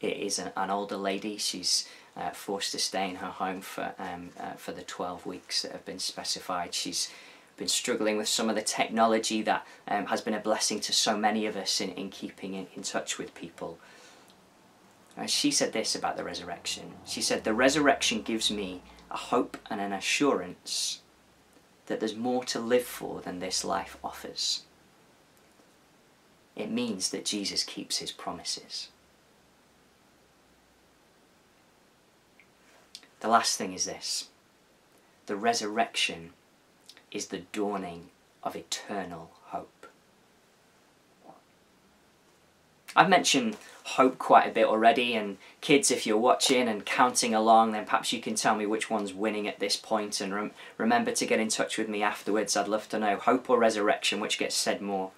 is 0.00 0.38
an, 0.38 0.52
an, 0.56 0.70
older 0.70 0.96
lady. 0.96 1.38
She's 1.38 1.88
uh, 2.16 2.30
forced 2.30 2.70
to 2.70 2.78
stay 2.78 3.10
in 3.10 3.16
her 3.16 3.32
home 3.32 3.60
for 3.60 3.94
um, 3.98 4.30
uh, 4.38 4.52
for 4.52 4.70
the 4.70 4.82
12 4.82 5.26
weeks 5.26 5.62
that 5.62 5.72
have 5.72 5.84
been 5.84 5.98
specified. 5.98 6.72
She's 6.72 7.10
been 7.56 7.66
struggling 7.66 8.16
with 8.16 8.28
some 8.28 8.48
of 8.48 8.54
the 8.54 8.62
technology 8.62 9.42
that 9.42 9.66
um, 9.88 10.06
has 10.06 10.20
been 10.20 10.34
a 10.34 10.38
blessing 10.38 10.78
to 10.82 10.92
so 10.92 11.16
many 11.16 11.46
of 11.46 11.56
us 11.56 11.80
in, 11.80 11.90
in 11.90 12.10
keeping 12.10 12.54
in, 12.54 12.68
in 12.76 12.84
touch 12.84 13.18
with 13.18 13.34
people. 13.34 13.80
And 15.16 15.28
she 15.28 15.50
said 15.50 15.72
this 15.72 15.96
about 15.96 16.16
the 16.16 16.22
resurrection. 16.22 16.92
She 17.04 17.22
said, 17.22 17.42
The 17.42 17.54
resurrection 17.54 18.22
gives 18.22 18.52
me 18.52 18.82
a 19.10 19.16
hope 19.16 19.56
and 19.68 19.80
an 19.80 19.92
assurance 19.92 21.00
that 21.86 21.98
there's 21.98 22.14
more 22.14 22.44
to 22.44 22.60
live 22.60 22.84
for 22.84 23.20
than 23.20 23.40
this 23.40 23.64
life 23.64 23.96
offers 24.04 24.62
it 26.56 26.70
means 26.70 27.10
that 27.10 27.26
Jesus 27.26 27.62
keeps 27.62 27.98
his 27.98 28.10
promises. 28.10 28.88
The 33.20 33.28
last 33.28 33.56
thing 33.56 33.72
is 33.72 33.84
this 33.84 34.28
the 35.26 35.36
resurrection 35.36 36.30
is 37.10 37.26
the 37.26 37.42
dawning 37.52 38.08
of 38.42 38.56
eternal 38.56 39.30
hope. 39.46 39.86
I've 42.94 43.08
mentioned 43.10 43.56
hope 43.84 44.18
quite 44.18 44.48
a 44.48 44.52
bit 44.52 44.66
already, 44.66 45.14
and 45.14 45.36
kids, 45.60 45.90
if 45.90 46.06
you're 46.06 46.16
watching 46.16 46.66
and 46.66 46.86
counting 46.86 47.34
along, 47.34 47.72
then 47.72 47.84
perhaps 47.84 48.12
you 48.12 48.20
can 48.20 48.34
tell 48.34 48.56
me 48.56 48.64
which 48.64 48.88
one's 48.88 49.12
winning 49.12 49.46
at 49.46 49.58
this 49.58 49.76
point, 49.76 50.20
and 50.20 50.34
rem- 50.34 50.52
remember 50.78 51.12
to 51.12 51.26
get 51.26 51.40
in 51.40 51.48
touch 51.48 51.76
with 51.76 51.88
me 51.88 52.02
afterwards. 52.02 52.56
I'd 52.56 52.68
love 52.68 52.88
to 52.90 52.98
know 52.98 53.16
hope 53.16 53.50
or 53.50 53.58
resurrection, 53.58 54.20
which 54.20 54.38
gets 54.38 54.54
said 54.54 54.80
more. 54.80 55.10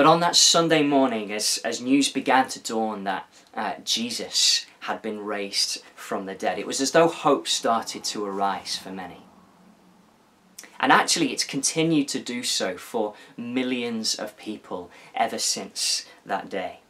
But 0.00 0.06
on 0.06 0.20
that 0.20 0.34
Sunday 0.34 0.82
morning, 0.82 1.30
as, 1.30 1.60
as 1.62 1.82
news 1.82 2.08
began 2.08 2.48
to 2.48 2.58
dawn 2.58 3.04
that 3.04 3.28
uh, 3.52 3.74
Jesus 3.84 4.64
had 4.78 5.02
been 5.02 5.22
raised 5.22 5.82
from 5.94 6.24
the 6.24 6.34
dead, 6.34 6.58
it 6.58 6.66
was 6.66 6.80
as 6.80 6.92
though 6.92 7.06
hope 7.06 7.46
started 7.46 8.02
to 8.04 8.24
arise 8.24 8.78
for 8.78 8.88
many. 8.90 9.26
And 10.80 10.90
actually, 10.90 11.34
it's 11.34 11.44
continued 11.44 12.08
to 12.08 12.18
do 12.18 12.42
so 12.42 12.78
for 12.78 13.12
millions 13.36 14.14
of 14.14 14.38
people 14.38 14.90
ever 15.14 15.36
since 15.36 16.06
that 16.24 16.48
day 16.48 16.80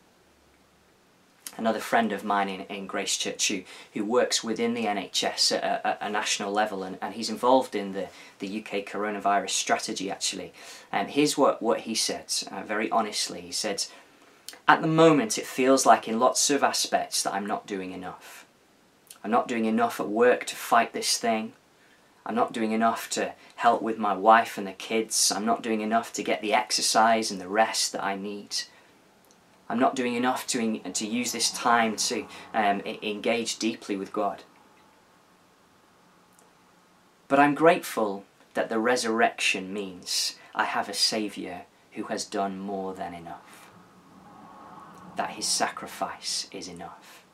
another 1.60 1.78
friend 1.78 2.12
of 2.12 2.24
mine 2.24 2.48
in, 2.48 2.60
in 2.62 2.86
Grace 2.86 3.16
Church 3.16 3.48
who, 3.48 3.62
who 3.92 4.04
works 4.04 4.42
within 4.42 4.72
the 4.72 4.86
NHS 4.86 5.56
at 5.56 5.84
a, 5.84 6.06
a 6.06 6.10
national 6.10 6.52
level 6.52 6.82
and, 6.82 6.96
and 7.02 7.14
he's 7.14 7.28
involved 7.28 7.74
in 7.74 7.92
the, 7.92 8.08
the 8.40 8.58
UK 8.58 8.84
coronavirus 8.84 9.50
strategy 9.50 10.10
actually. 10.10 10.52
And 10.90 11.10
here's 11.10 11.38
what, 11.38 11.62
what 11.62 11.80
he 11.80 11.94
said, 11.94 12.32
uh, 12.50 12.62
very 12.62 12.90
honestly. 12.90 13.40
He 13.40 13.52
said, 13.52 13.86
At 14.66 14.82
the 14.82 14.88
moment, 14.88 15.38
it 15.38 15.46
feels 15.46 15.86
like 15.86 16.08
in 16.08 16.18
lots 16.18 16.50
of 16.50 16.64
aspects 16.64 17.22
that 17.22 17.34
I'm 17.34 17.46
not 17.46 17.66
doing 17.66 17.92
enough. 17.92 18.46
I'm 19.22 19.30
not 19.30 19.48
doing 19.48 19.66
enough 19.66 20.00
at 20.00 20.08
work 20.08 20.46
to 20.46 20.56
fight 20.56 20.92
this 20.92 21.18
thing. 21.18 21.52
I'm 22.24 22.34
not 22.34 22.52
doing 22.52 22.72
enough 22.72 23.08
to 23.10 23.32
help 23.56 23.82
with 23.82 23.98
my 23.98 24.14
wife 24.14 24.58
and 24.58 24.66
the 24.66 24.72
kids. 24.72 25.32
I'm 25.34 25.46
not 25.46 25.62
doing 25.62 25.80
enough 25.80 26.12
to 26.14 26.22
get 26.22 26.42
the 26.42 26.54
exercise 26.54 27.30
and 27.30 27.40
the 27.40 27.48
rest 27.48 27.92
that 27.92 28.04
I 28.04 28.16
need. 28.16 28.56
I'm 29.68 29.78
not 29.78 29.94
doing 29.94 30.14
enough 30.14 30.46
to, 30.48 30.78
to 30.78 31.06
use 31.06 31.32
this 31.32 31.50
time 31.50 31.96
to 31.96 32.26
um, 32.52 32.80
engage 32.80 33.58
deeply 33.58 33.96
with 33.96 34.12
God. 34.12 34.42
But 37.28 37.38
I'm 37.38 37.54
grateful 37.54 38.24
that 38.54 38.68
the 38.68 38.78
resurrection 38.78 39.72
means 39.72 40.36
I 40.54 40.64
have 40.64 40.88
a 40.88 40.94
Saviour 40.94 41.62
who 41.92 42.04
has 42.04 42.24
done 42.24 42.58
more 42.58 42.94
than 42.94 43.14
enough, 43.14 43.70
that 45.16 45.30
his 45.30 45.46
sacrifice 45.46 46.48
is 46.52 46.68
enough. 46.68 47.24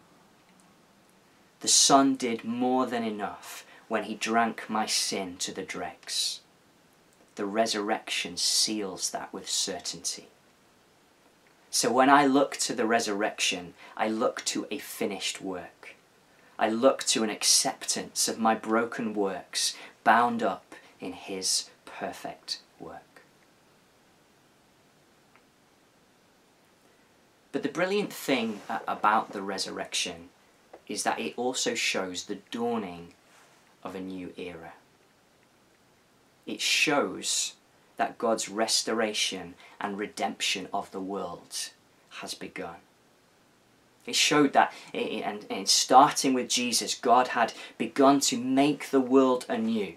The 1.61 1.69
Son 1.69 2.17
did 2.17 2.45
more 2.45 2.87
than 2.87 3.03
enough 3.03 3.67
when 3.89 4.05
he 4.05 4.15
drank 4.15 4.69
my 4.69 4.87
sin 4.87 5.37
to 5.39 5.53
the 5.53 5.63
dregs. 5.63 6.41
The 7.37 7.47
resurrection 7.47 8.37
seals 8.37 9.11
that 9.11 9.33
with 9.33 9.49
certainty. 9.49 10.29
So 11.71 11.93
when 11.93 12.09
I 12.09 12.27
look 12.27 12.57
to 12.59 12.75
the 12.75 12.87
resurrection, 12.87 13.75
I 13.97 14.09
look 14.09 14.45
to 14.47 14.67
a 14.71 14.79
finished 14.79 15.43
work. 15.43 15.95
I 16.59 16.71
look 16.71 17.05
to 17.05 17.23
an 17.23 17.31
acceptance 17.31 18.29
of 18.29 18.39
my 18.39 18.55
broken 18.55 19.13
works 19.13 19.77
bound 20.05 20.43
up 20.43 20.66
in 21.01 21.13
His 21.13 21.71
perfect 21.85 22.61
work. 22.79 23.23
But 27.53 27.63
the 27.63 27.69
brilliant 27.69 28.13
thing 28.13 28.61
uh, 28.69 28.81
about 28.87 29.33
the 29.33 29.43
resurrection 29.43 30.29
is 30.89 31.03
that 31.05 31.19
it 31.19 31.35
also 31.37 31.75
shows 31.75 32.25
the 32.25 32.39
dawning 32.51 33.15
of 33.83 33.95
a 33.95 34.01
new 34.01 34.33
era. 34.37 34.75
It 36.45 36.61
shows 36.61 37.55
that 37.97 38.19
God's 38.19 38.49
restoration 38.49 39.55
and 39.81 39.99
redemption 39.99 40.69
of 40.73 40.91
the 40.91 41.01
world 41.01 41.71
has 42.21 42.35
begun. 42.35 42.77
It 44.05 44.15
showed 44.15 44.53
that, 44.53 44.73
and 44.95 45.69
starting 45.69 46.35
with 46.35 46.49
Jesus, 46.49 46.95
God 46.95 47.29
had 47.29 47.53
begun 47.79 48.21
to 48.21 48.39
make 48.39 48.91
the 48.91 49.01
world 49.01 49.47
anew. 49.49 49.95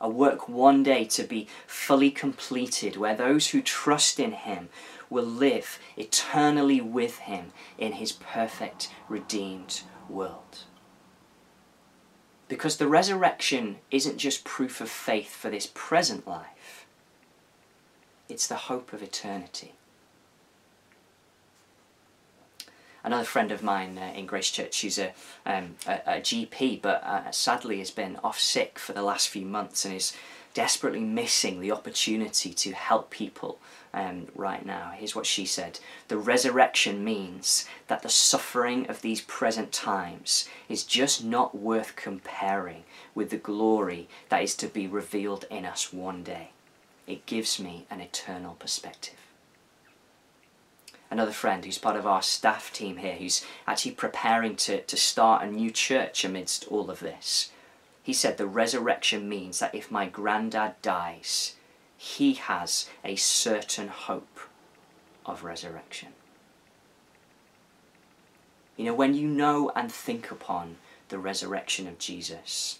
A 0.00 0.08
work 0.08 0.48
one 0.48 0.82
day 0.82 1.04
to 1.06 1.24
be 1.24 1.48
fully 1.66 2.10
completed, 2.10 2.96
where 2.96 3.16
those 3.16 3.48
who 3.48 3.60
trust 3.60 4.20
in 4.20 4.32
Him 4.32 4.68
will 5.10 5.24
live 5.24 5.78
eternally 5.96 6.80
with 6.80 7.18
Him 7.18 7.52
in 7.76 7.92
His 7.92 8.12
perfect, 8.12 8.90
redeemed 9.08 9.82
world. 10.08 10.64
Because 12.46 12.76
the 12.76 12.88
resurrection 12.88 13.78
isn't 13.90 14.18
just 14.18 14.44
proof 14.44 14.80
of 14.80 14.88
faith 14.88 15.34
for 15.34 15.50
this 15.50 15.70
present 15.74 16.26
life, 16.26 16.86
it's 18.28 18.46
the 18.46 18.54
hope 18.54 18.92
of 18.92 19.02
eternity. 19.02 19.74
Another 23.04 23.24
friend 23.24 23.50
of 23.52 23.62
mine 23.62 23.98
uh, 23.98 24.12
in 24.14 24.26
Grace 24.26 24.50
Church, 24.50 24.74
she's 24.74 24.98
a, 24.98 25.12
um, 25.46 25.76
a, 25.86 26.00
a, 26.06 26.20
GP, 26.20 26.82
but 26.82 27.02
uh, 27.02 27.30
sadly 27.30 27.78
has 27.78 27.90
been 27.90 28.18
off 28.22 28.38
sick 28.38 28.78
for 28.78 28.92
the 28.92 29.02
last 29.02 29.28
few 29.28 29.46
months 29.46 29.84
and 29.84 29.94
is 29.94 30.12
desperately 30.54 31.00
missing 31.00 31.60
the 31.60 31.70
opportunity 31.70 32.52
to 32.52 32.72
help 32.72 33.10
people 33.10 33.58
um, 33.94 34.26
right 34.34 34.64
now. 34.64 34.92
Here's 34.94 35.14
what 35.14 35.26
she 35.26 35.46
said 35.46 35.80
The 36.08 36.18
resurrection 36.18 37.04
means 37.04 37.66
that 37.86 38.02
the 38.02 38.08
suffering 38.08 38.88
of 38.88 39.02
these 39.02 39.20
present 39.20 39.72
times 39.72 40.48
is 40.68 40.84
just 40.84 41.24
not 41.24 41.56
worth 41.56 41.96
comparing 41.96 42.84
with 43.14 43.30
the 43.30 43.36
glory 43.36 44.08
that 44.28 44.42
is 44.42 44.54
to 44.56 44.66
be 44.66 44.86
revealed 44.86 45.44
in 45.50 45.64
us 45.64 45.92
one 45.92 46.22
day. 46.22 46.50
It 47.06 47.26
gives 47.26 47.58
me 47.58 47.86
an 47.90 48.00
eternal 48.00 48.54
perspective 48.54 49.14
another 51.10 51.32
friend 51.32 51.64
who's 51.64 51.78
part 51.78 51.96
of 51.96 52.06
our 52.06 52.22
staff 52.22 52.72
team 52.72 52.98
here 52.98 53.14
who's 53.14 53.44
actually 53.66 53.92
preparing 53.92 54.56
to, 54.56 54.82
to 54.82 54.96
start 54.96 55.42
a 55.42 55.50
new 55.50 55.70
church 55.70 56.24
amidst 56.24 56.66
all 56.68 56.90
of 56.90 57.00
this. 57.00 57.50
He 58.02 58.12
said 58.12 58.36
the 58.36 58.46
resurrection 58.46 59.28
means 59.28 59.58
that 59.58 59.74
if 59.74 59.90
my 59.90 60.06
granddad 60.06 60.80
dies, 60.82 61.54
he 61.96 62.34
has 62.34 62.88
a 63.04 63.16
certain 63.16 63.88
hope 63.88 64.40
of 65.26 65.44
resurrection. 65.44 66.08
You 68.76 68.86
know, 68.86 68.94
when 68.94 69.14
you 69.14 69.26
know 69.26 69.72
and 69.74 69.90
think 69.90 70.30
upon 70.30 70.76
the 71.08 71.18
resurrection 71.18 71.88
of 71.88 71.98
Jesus, 71.98 72.78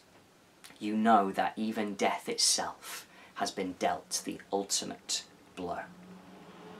you 0.78 0.96
know 0.96 1.32
that 1.32 1.54
even 1.56 1.94
death 1.94 2.28
itself 2.28 3.06
has 3.34 3.50
been 3.50 3.74
dealt 3.78 4.22
the 4.24 4.38
ultimate 4.52 5.24
blow 5.56 5.80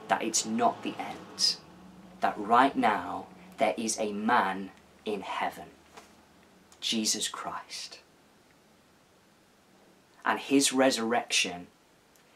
that 0.09 0.23
it's 0.23 0.44
not 0.44 0.83
the 0.83 0.94
end. 0.99 1.57
That 2.21 2.35
right 2.37 2.77
now 2.77 3.27
there 3.59 3.75
is 3.77 3.99
a 3.99 4.12
man 4.12 4.71
in 5.05 5.21
heaven, 5.21 5.66
Jesus 6.81 7.29
Christ. 7.29 8.01
And 10.25 10.38
his 10.38 10.73
resurrection 10.73 11.68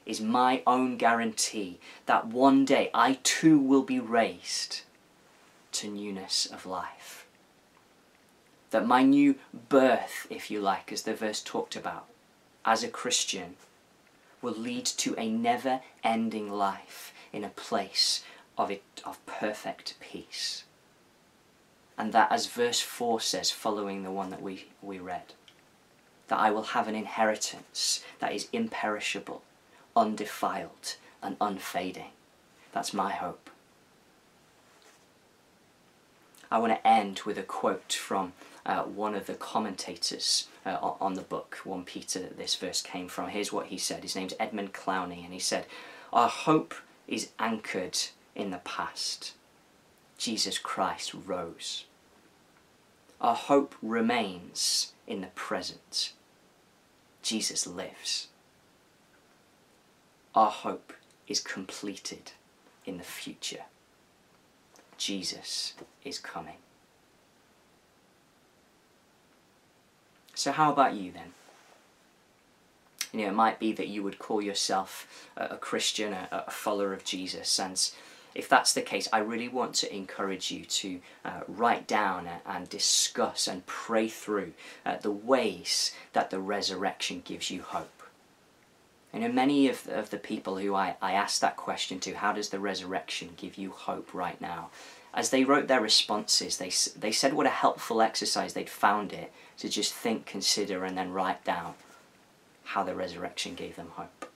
is 0.07 0.21
my 0.21 0.63
own 0.67 0.97
guarantee 0.97 1.79
that 2.07 2.27
one 2.27 2.65
day 2.65 2.91
I 2.95 3.19
too 3.23 3.59
will 3.59 3.83
be 3.83 4.01
raised 4.01 4.83
to 5.73 5.89
newness 5.89 6.47
of 6.47 6.67
life. 6.67 7.27
That 8.71 8.87
my 8.87 9.03
new 9.03 9.37
birth, 9.69 10.27
if 10.31 10.51
you 10.51 10.61
like, 10.61 10.91
as 10.91 11.03
the 11.03 11.15
verse 11.15 11.43
talked 11.43 11.77
about, 11.77 12.07
as 12.65 12.83
a 12.83 12.89
Christian, 12.89 13.57
will 14.41 14.55
lead 14.55 14.87
to 14.87 15.15
a 15.19 15.29
never 15.29 15.81
ending 16.03 16.51
life 16.51 17.12
in 17.33 17.45
a 17.45 17.49
place 17.49 18.25
of, 18.59 18.71
it, 18.71 18.83
of 19.05 19.25
perfect 19.27 19.95
peace. 20.01 20.64
And 21.99 22.12
that, 22.12 22.33
as 22.33 22.47
verse 22.47 22.81
4 22.81 23.21
says, 23.21 23.51
following 23.51 24.03
the 24.03 24.11
one 24.11 24.31
that 24.31 24.42
we, 24.42 24.66
we 24.81 24.99
read, 24.99 25.35
that 26.29 26.38
I 26.38 26.51
will 26.51 26.62
have 26.62 26.88
an 26.88 26.95
inheritance 26.95 28.05
that 28.18 28.33
is 28.33 28.49
imperishable, 28.53 29.42
undefiled, 29.95 30.97
and 31.23 31.37
unfading. 31.40 32.11
That's 32.73 32.95
my 32.95 33.12
hope. 33.12 33.51
I 36.51 36.59
want 36.59 36.73
to 36.73 36.87
end 36.87 37.21
with 37.25 37.38
a 37.38 37.42
quote 37.42 37.92
from 37.92 38.35
uh, 38.66 38.83
one 38.83 39.14
of 39.14 39.27
the 39.27 39.35
commentators 39.35 40.49
uh, 40.66 40.77
on 41.01 41.14
the 41.14 41.23
book, 41.23 41.59
1 41.64 41.85
Peter, 41.85 42.18
that 42.21 42.37
this 42.37 42.55
verse 42.55 42.83
came 42.83 43.09
from. 43.09 43.31
Here's 43.31 43.53
what 43.53 43.66
he 43.66 43.79
said. 43.79 44.03
His 44.03 44.14
name's 44.14 44.35
Edmund 44.38 44.73
Clowney, 44.73 45.25
and 45.25 45.33
he 45.33 45.38
said, 45.38 45.66
Our 46.12 46.29
hope 46.29 46.75
is 47.07 47.31
anchored 47.38 47.99
in 48.35 48.51
the 48.51 48.59
past. 48.59 49.33
Jesus 50.19 50.59
Christ 50.59 51.12
rose. 51.27 51.85
Our 53.21 53.35
hope 53.35 53.75
remains 53.83 54.93
in 55.07 55.21
the 55.21 55.29
present. 55.29 56.12
Jesus 57.23 57.67
lives. 57.67 58.29
Our 60.35 60.51
hope 60.51 60.93
is 61.29 61.41
completed 61.41 62.33
in 62.85 62.99
the 62.99 63.05
future. 63.05 63.65
Jesus 64.97 65.75
is 66.05 66.19
coming. 66.19 66.57
So, 70.35 70.53
how 70.53 70.73
about 70.73 70.95
you 70.95 71.12
then? 71.12 71.33
You 73.12 73.20
know, 73.20 73.29
it 73.29 73.35
might 73.35 73.59
be 73.59 73.72
that 73.72 73.88
you 73.88 74.03
would 74.03 74.18
call 74.18 74.40
yourself 74.40 75.29
a, 75.37 75.57
Christian, 75.59 76.12
a, 76.14 76.44
a 76.46 76.51
follower 76.51 76.94
of 76.94 77.05
Jesus, 77.05 77.59
and 77.61 77.79
if 78.35 78.48
that's 78.48 78.72
the 78.72 78.81
case, 78.81 79.09
I 79.12 79.18
really 79.18 79.48
want 79.48 79.75
to 79.77 79.94
encourage 79.94 80.51
you 80.51 80.64
to 80.64 81.01
uh, 81.25 81.40
write 81.46 81.87
down 81.87 82.29
and 82.46 82.68
discuss 82.68 83.46
and 83.46 83.66
pray 83.66 84.09
through 84.09 84.55
uh, 84.87 84.96
the 84.96 85.11
ways 85.11 85.94
that 86.14 86.31
the 86.31 86.40
resurrection 86.40 87.22
gives 87.25 87.51
you 87.51 87.62
hope. 87.62 88.03
And 89.12 89.22
in 89.22 89.35
many 89.35 89.68
of 89.68 89.87
of 89.88 90.09
the 90.09 90.16
people 90.16 90.57
who 90.57 90.75
I, 90.75 90.96
I 91.03 91.12
asked 91.12 91.42
that 91.42 91.59
question 91.59 92.01
to, 92.01 92.14
how 92.14 92.33
does 92.33 92.48
the 92.48 92.59
resurrection 92.59 93.31
give 93.37 93.59
you 93.59 93.70
hope 93.70 94.14
right 94.14 94.40
now? 94.40 94.70
As 95.12 95.29
they 95.29 95.44
wrote 95.44 95.68
their 95.68 95.83
responses, 95.83 96.57
they, 96.57 96.72
they 96.98 97.12
said 97.12 97.35
what 97.35 97.44
a 97.44 97.51
helpful 97.51 98.01
exercise 98.01 98.55
they'd 98.55 98.70
found 98.70 99.12
it 99.12 99.31
to 99.59 99.68
just 99.68 99.92
think, 99.92 100.25
consider, 100.25 100.87
and 100.87 100.96
then 100.96 101.12
write 101.12 101.44
down 101.44 101.75
how 102.73 102.83
the 102.83 102.95
resurrection 102.95 103.55
gave 103.55 103.77
them 103.77 103.91
hope. 103.97 104.27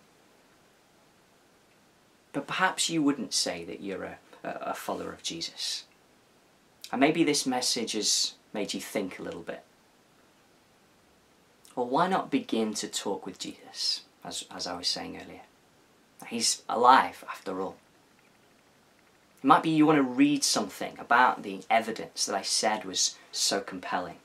But 2.34 2.46
perhaps 2.46 2.90
you 2.90 3.02
wouldn't 3.02 3.32
say 3.32 3.64
that 3.64 3.80
you're 3.80 4.04
a, 4.04 4.18
a 4.44 4.74
follower 4.74 5.10
of 5.12 5.22
Jesus. 5.22 5.84
And 6.92 7.00
maybe 7.00 7.24
this 7.24 7.46
message 7.46 7.92
has 7.92 8.34
made 8.52 8.74
you 8.74 8.80
think 8.80 9.18
a 9.18 9.22
little 9.22 9.40
bit. 9.40 9.62
Well, 11.74 11.86
why 11.86 12.08
not 12.08 12.30
begin 12.30 12.74
to 12.74 12.88
talk 12.88 13.24
with 13.24 13.38
Jesus, 13.38 14.02
as, 14.22 14.44
as 14.54 14.66
I 14.66 14.76
was 14.76 14.88
saying 14.88 15.16
earlier? 15.16 15.42
He's 16.28 16.62
alive, 16.68 17.24
after 17.28 17.60
all. 17.62 17.76
It 19.42 19.46
might 19.46 19.62
be 19.62 19.70
you 19.70 19.86
want 19.86 19.96
to 19.96 20.02
read 20.02 20.44
something 20.44 20.98
about 20.98 21.42
the 21.42 21.60
evidence 21.70 22.26
that 22.26 22.36
I 22.36 22.42
said 22.42 22.84
was 22.84 23.16
so 23.32 23.60
compelling. 23.60 24.16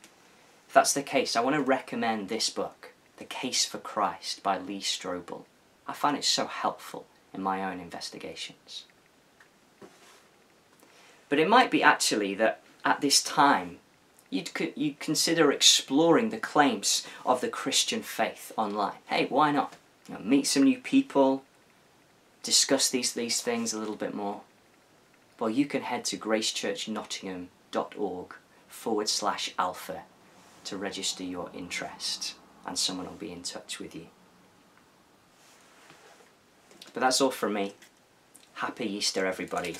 If 0.67 0.74
that's 0.74 0.93
the 0.93 1.02
case, 1.02 1.38
I 1.38 1.41
want 1.41 1.56
to 1.56 1.62
recommend 1.62 2.28
this 2.28 2.50
book. 2.50 2.90
The 3.21 3.27
Case 3.27 3.65
for 3.65 3.77
Christ 3.77 4.41
by 4.41 4.57
Lee 4.57 4.81
Strobel. 4.81 5.43
I 5.86 5.93
find 5.93 6.17
it 6.17 6.23
so 6.23 6.47
helpful 6.47 7.05
in 7.31 7.43
my 7.43 7.63
own 7.63 7.79
investigations. 7.79 8.86
But 11.29 11.38
it 11.38 11.47
might 11.47 11.69
be 11.69 11.84
actually 11.84 12.34
that 12.34 12.62
at 12.84 12.99
this 12.99 13.21
time 13.21 13.77
you'd, 14.31 14.49
you'd 14.75 14.99
consider 14.99 15.51
exploring 15.51 16.31
the 16.31 16.39
claims 16.39 17.05
of 17.23 17.41
the 17.41 17.47
Christian 17.47 18.01
faith 18.01 18.51
online. 18.57 18.97
Hey, 19.05 19.27
why 19.27 19.51
not? 19.51 19.75
You 20.10 20.15
know, 20.15 20.21
meet 20.21 20.47
some 20.47 20.63
new 20.63 20.79
people, 20.79 21.43
discuss 22.41 22.89
these, 22.89 23.13
these 23.13 23.39
things 23.39 23.71
a 23.71 23.77
little 23.77 23.95
bit 23.95 24.15
more. 24.15 24.41
Well, 25.38 25.51
you 25.51 25.67
can 25.67 25.84
head 25.84 26.05
to 26.05 26.17
gracechurchnottingham.org 26.17 28.36
forward 28.67 29.10
slash 29.10 29.53
alpha 29.60 30.01
to 30.63 30.75
register 30.75 31.23
your 31.23 31.51
interest 31.53 32.34
and 32.65 32.78
someone 32.78 33.06
will 33.06 33.13
be 33.13 33.32
in 33.32 33.43
touch 33.43 33.80
with 33.80 33.95
you. 33.95 34.08
But 36.93 37.02
that's 37.02 37.21
all 37.21 37.32
from 37.32 37.54
me. 37.54 37.74
Happy 38.56 38.86
Easter, 38.86 39.26
everybody. 39.26 39.78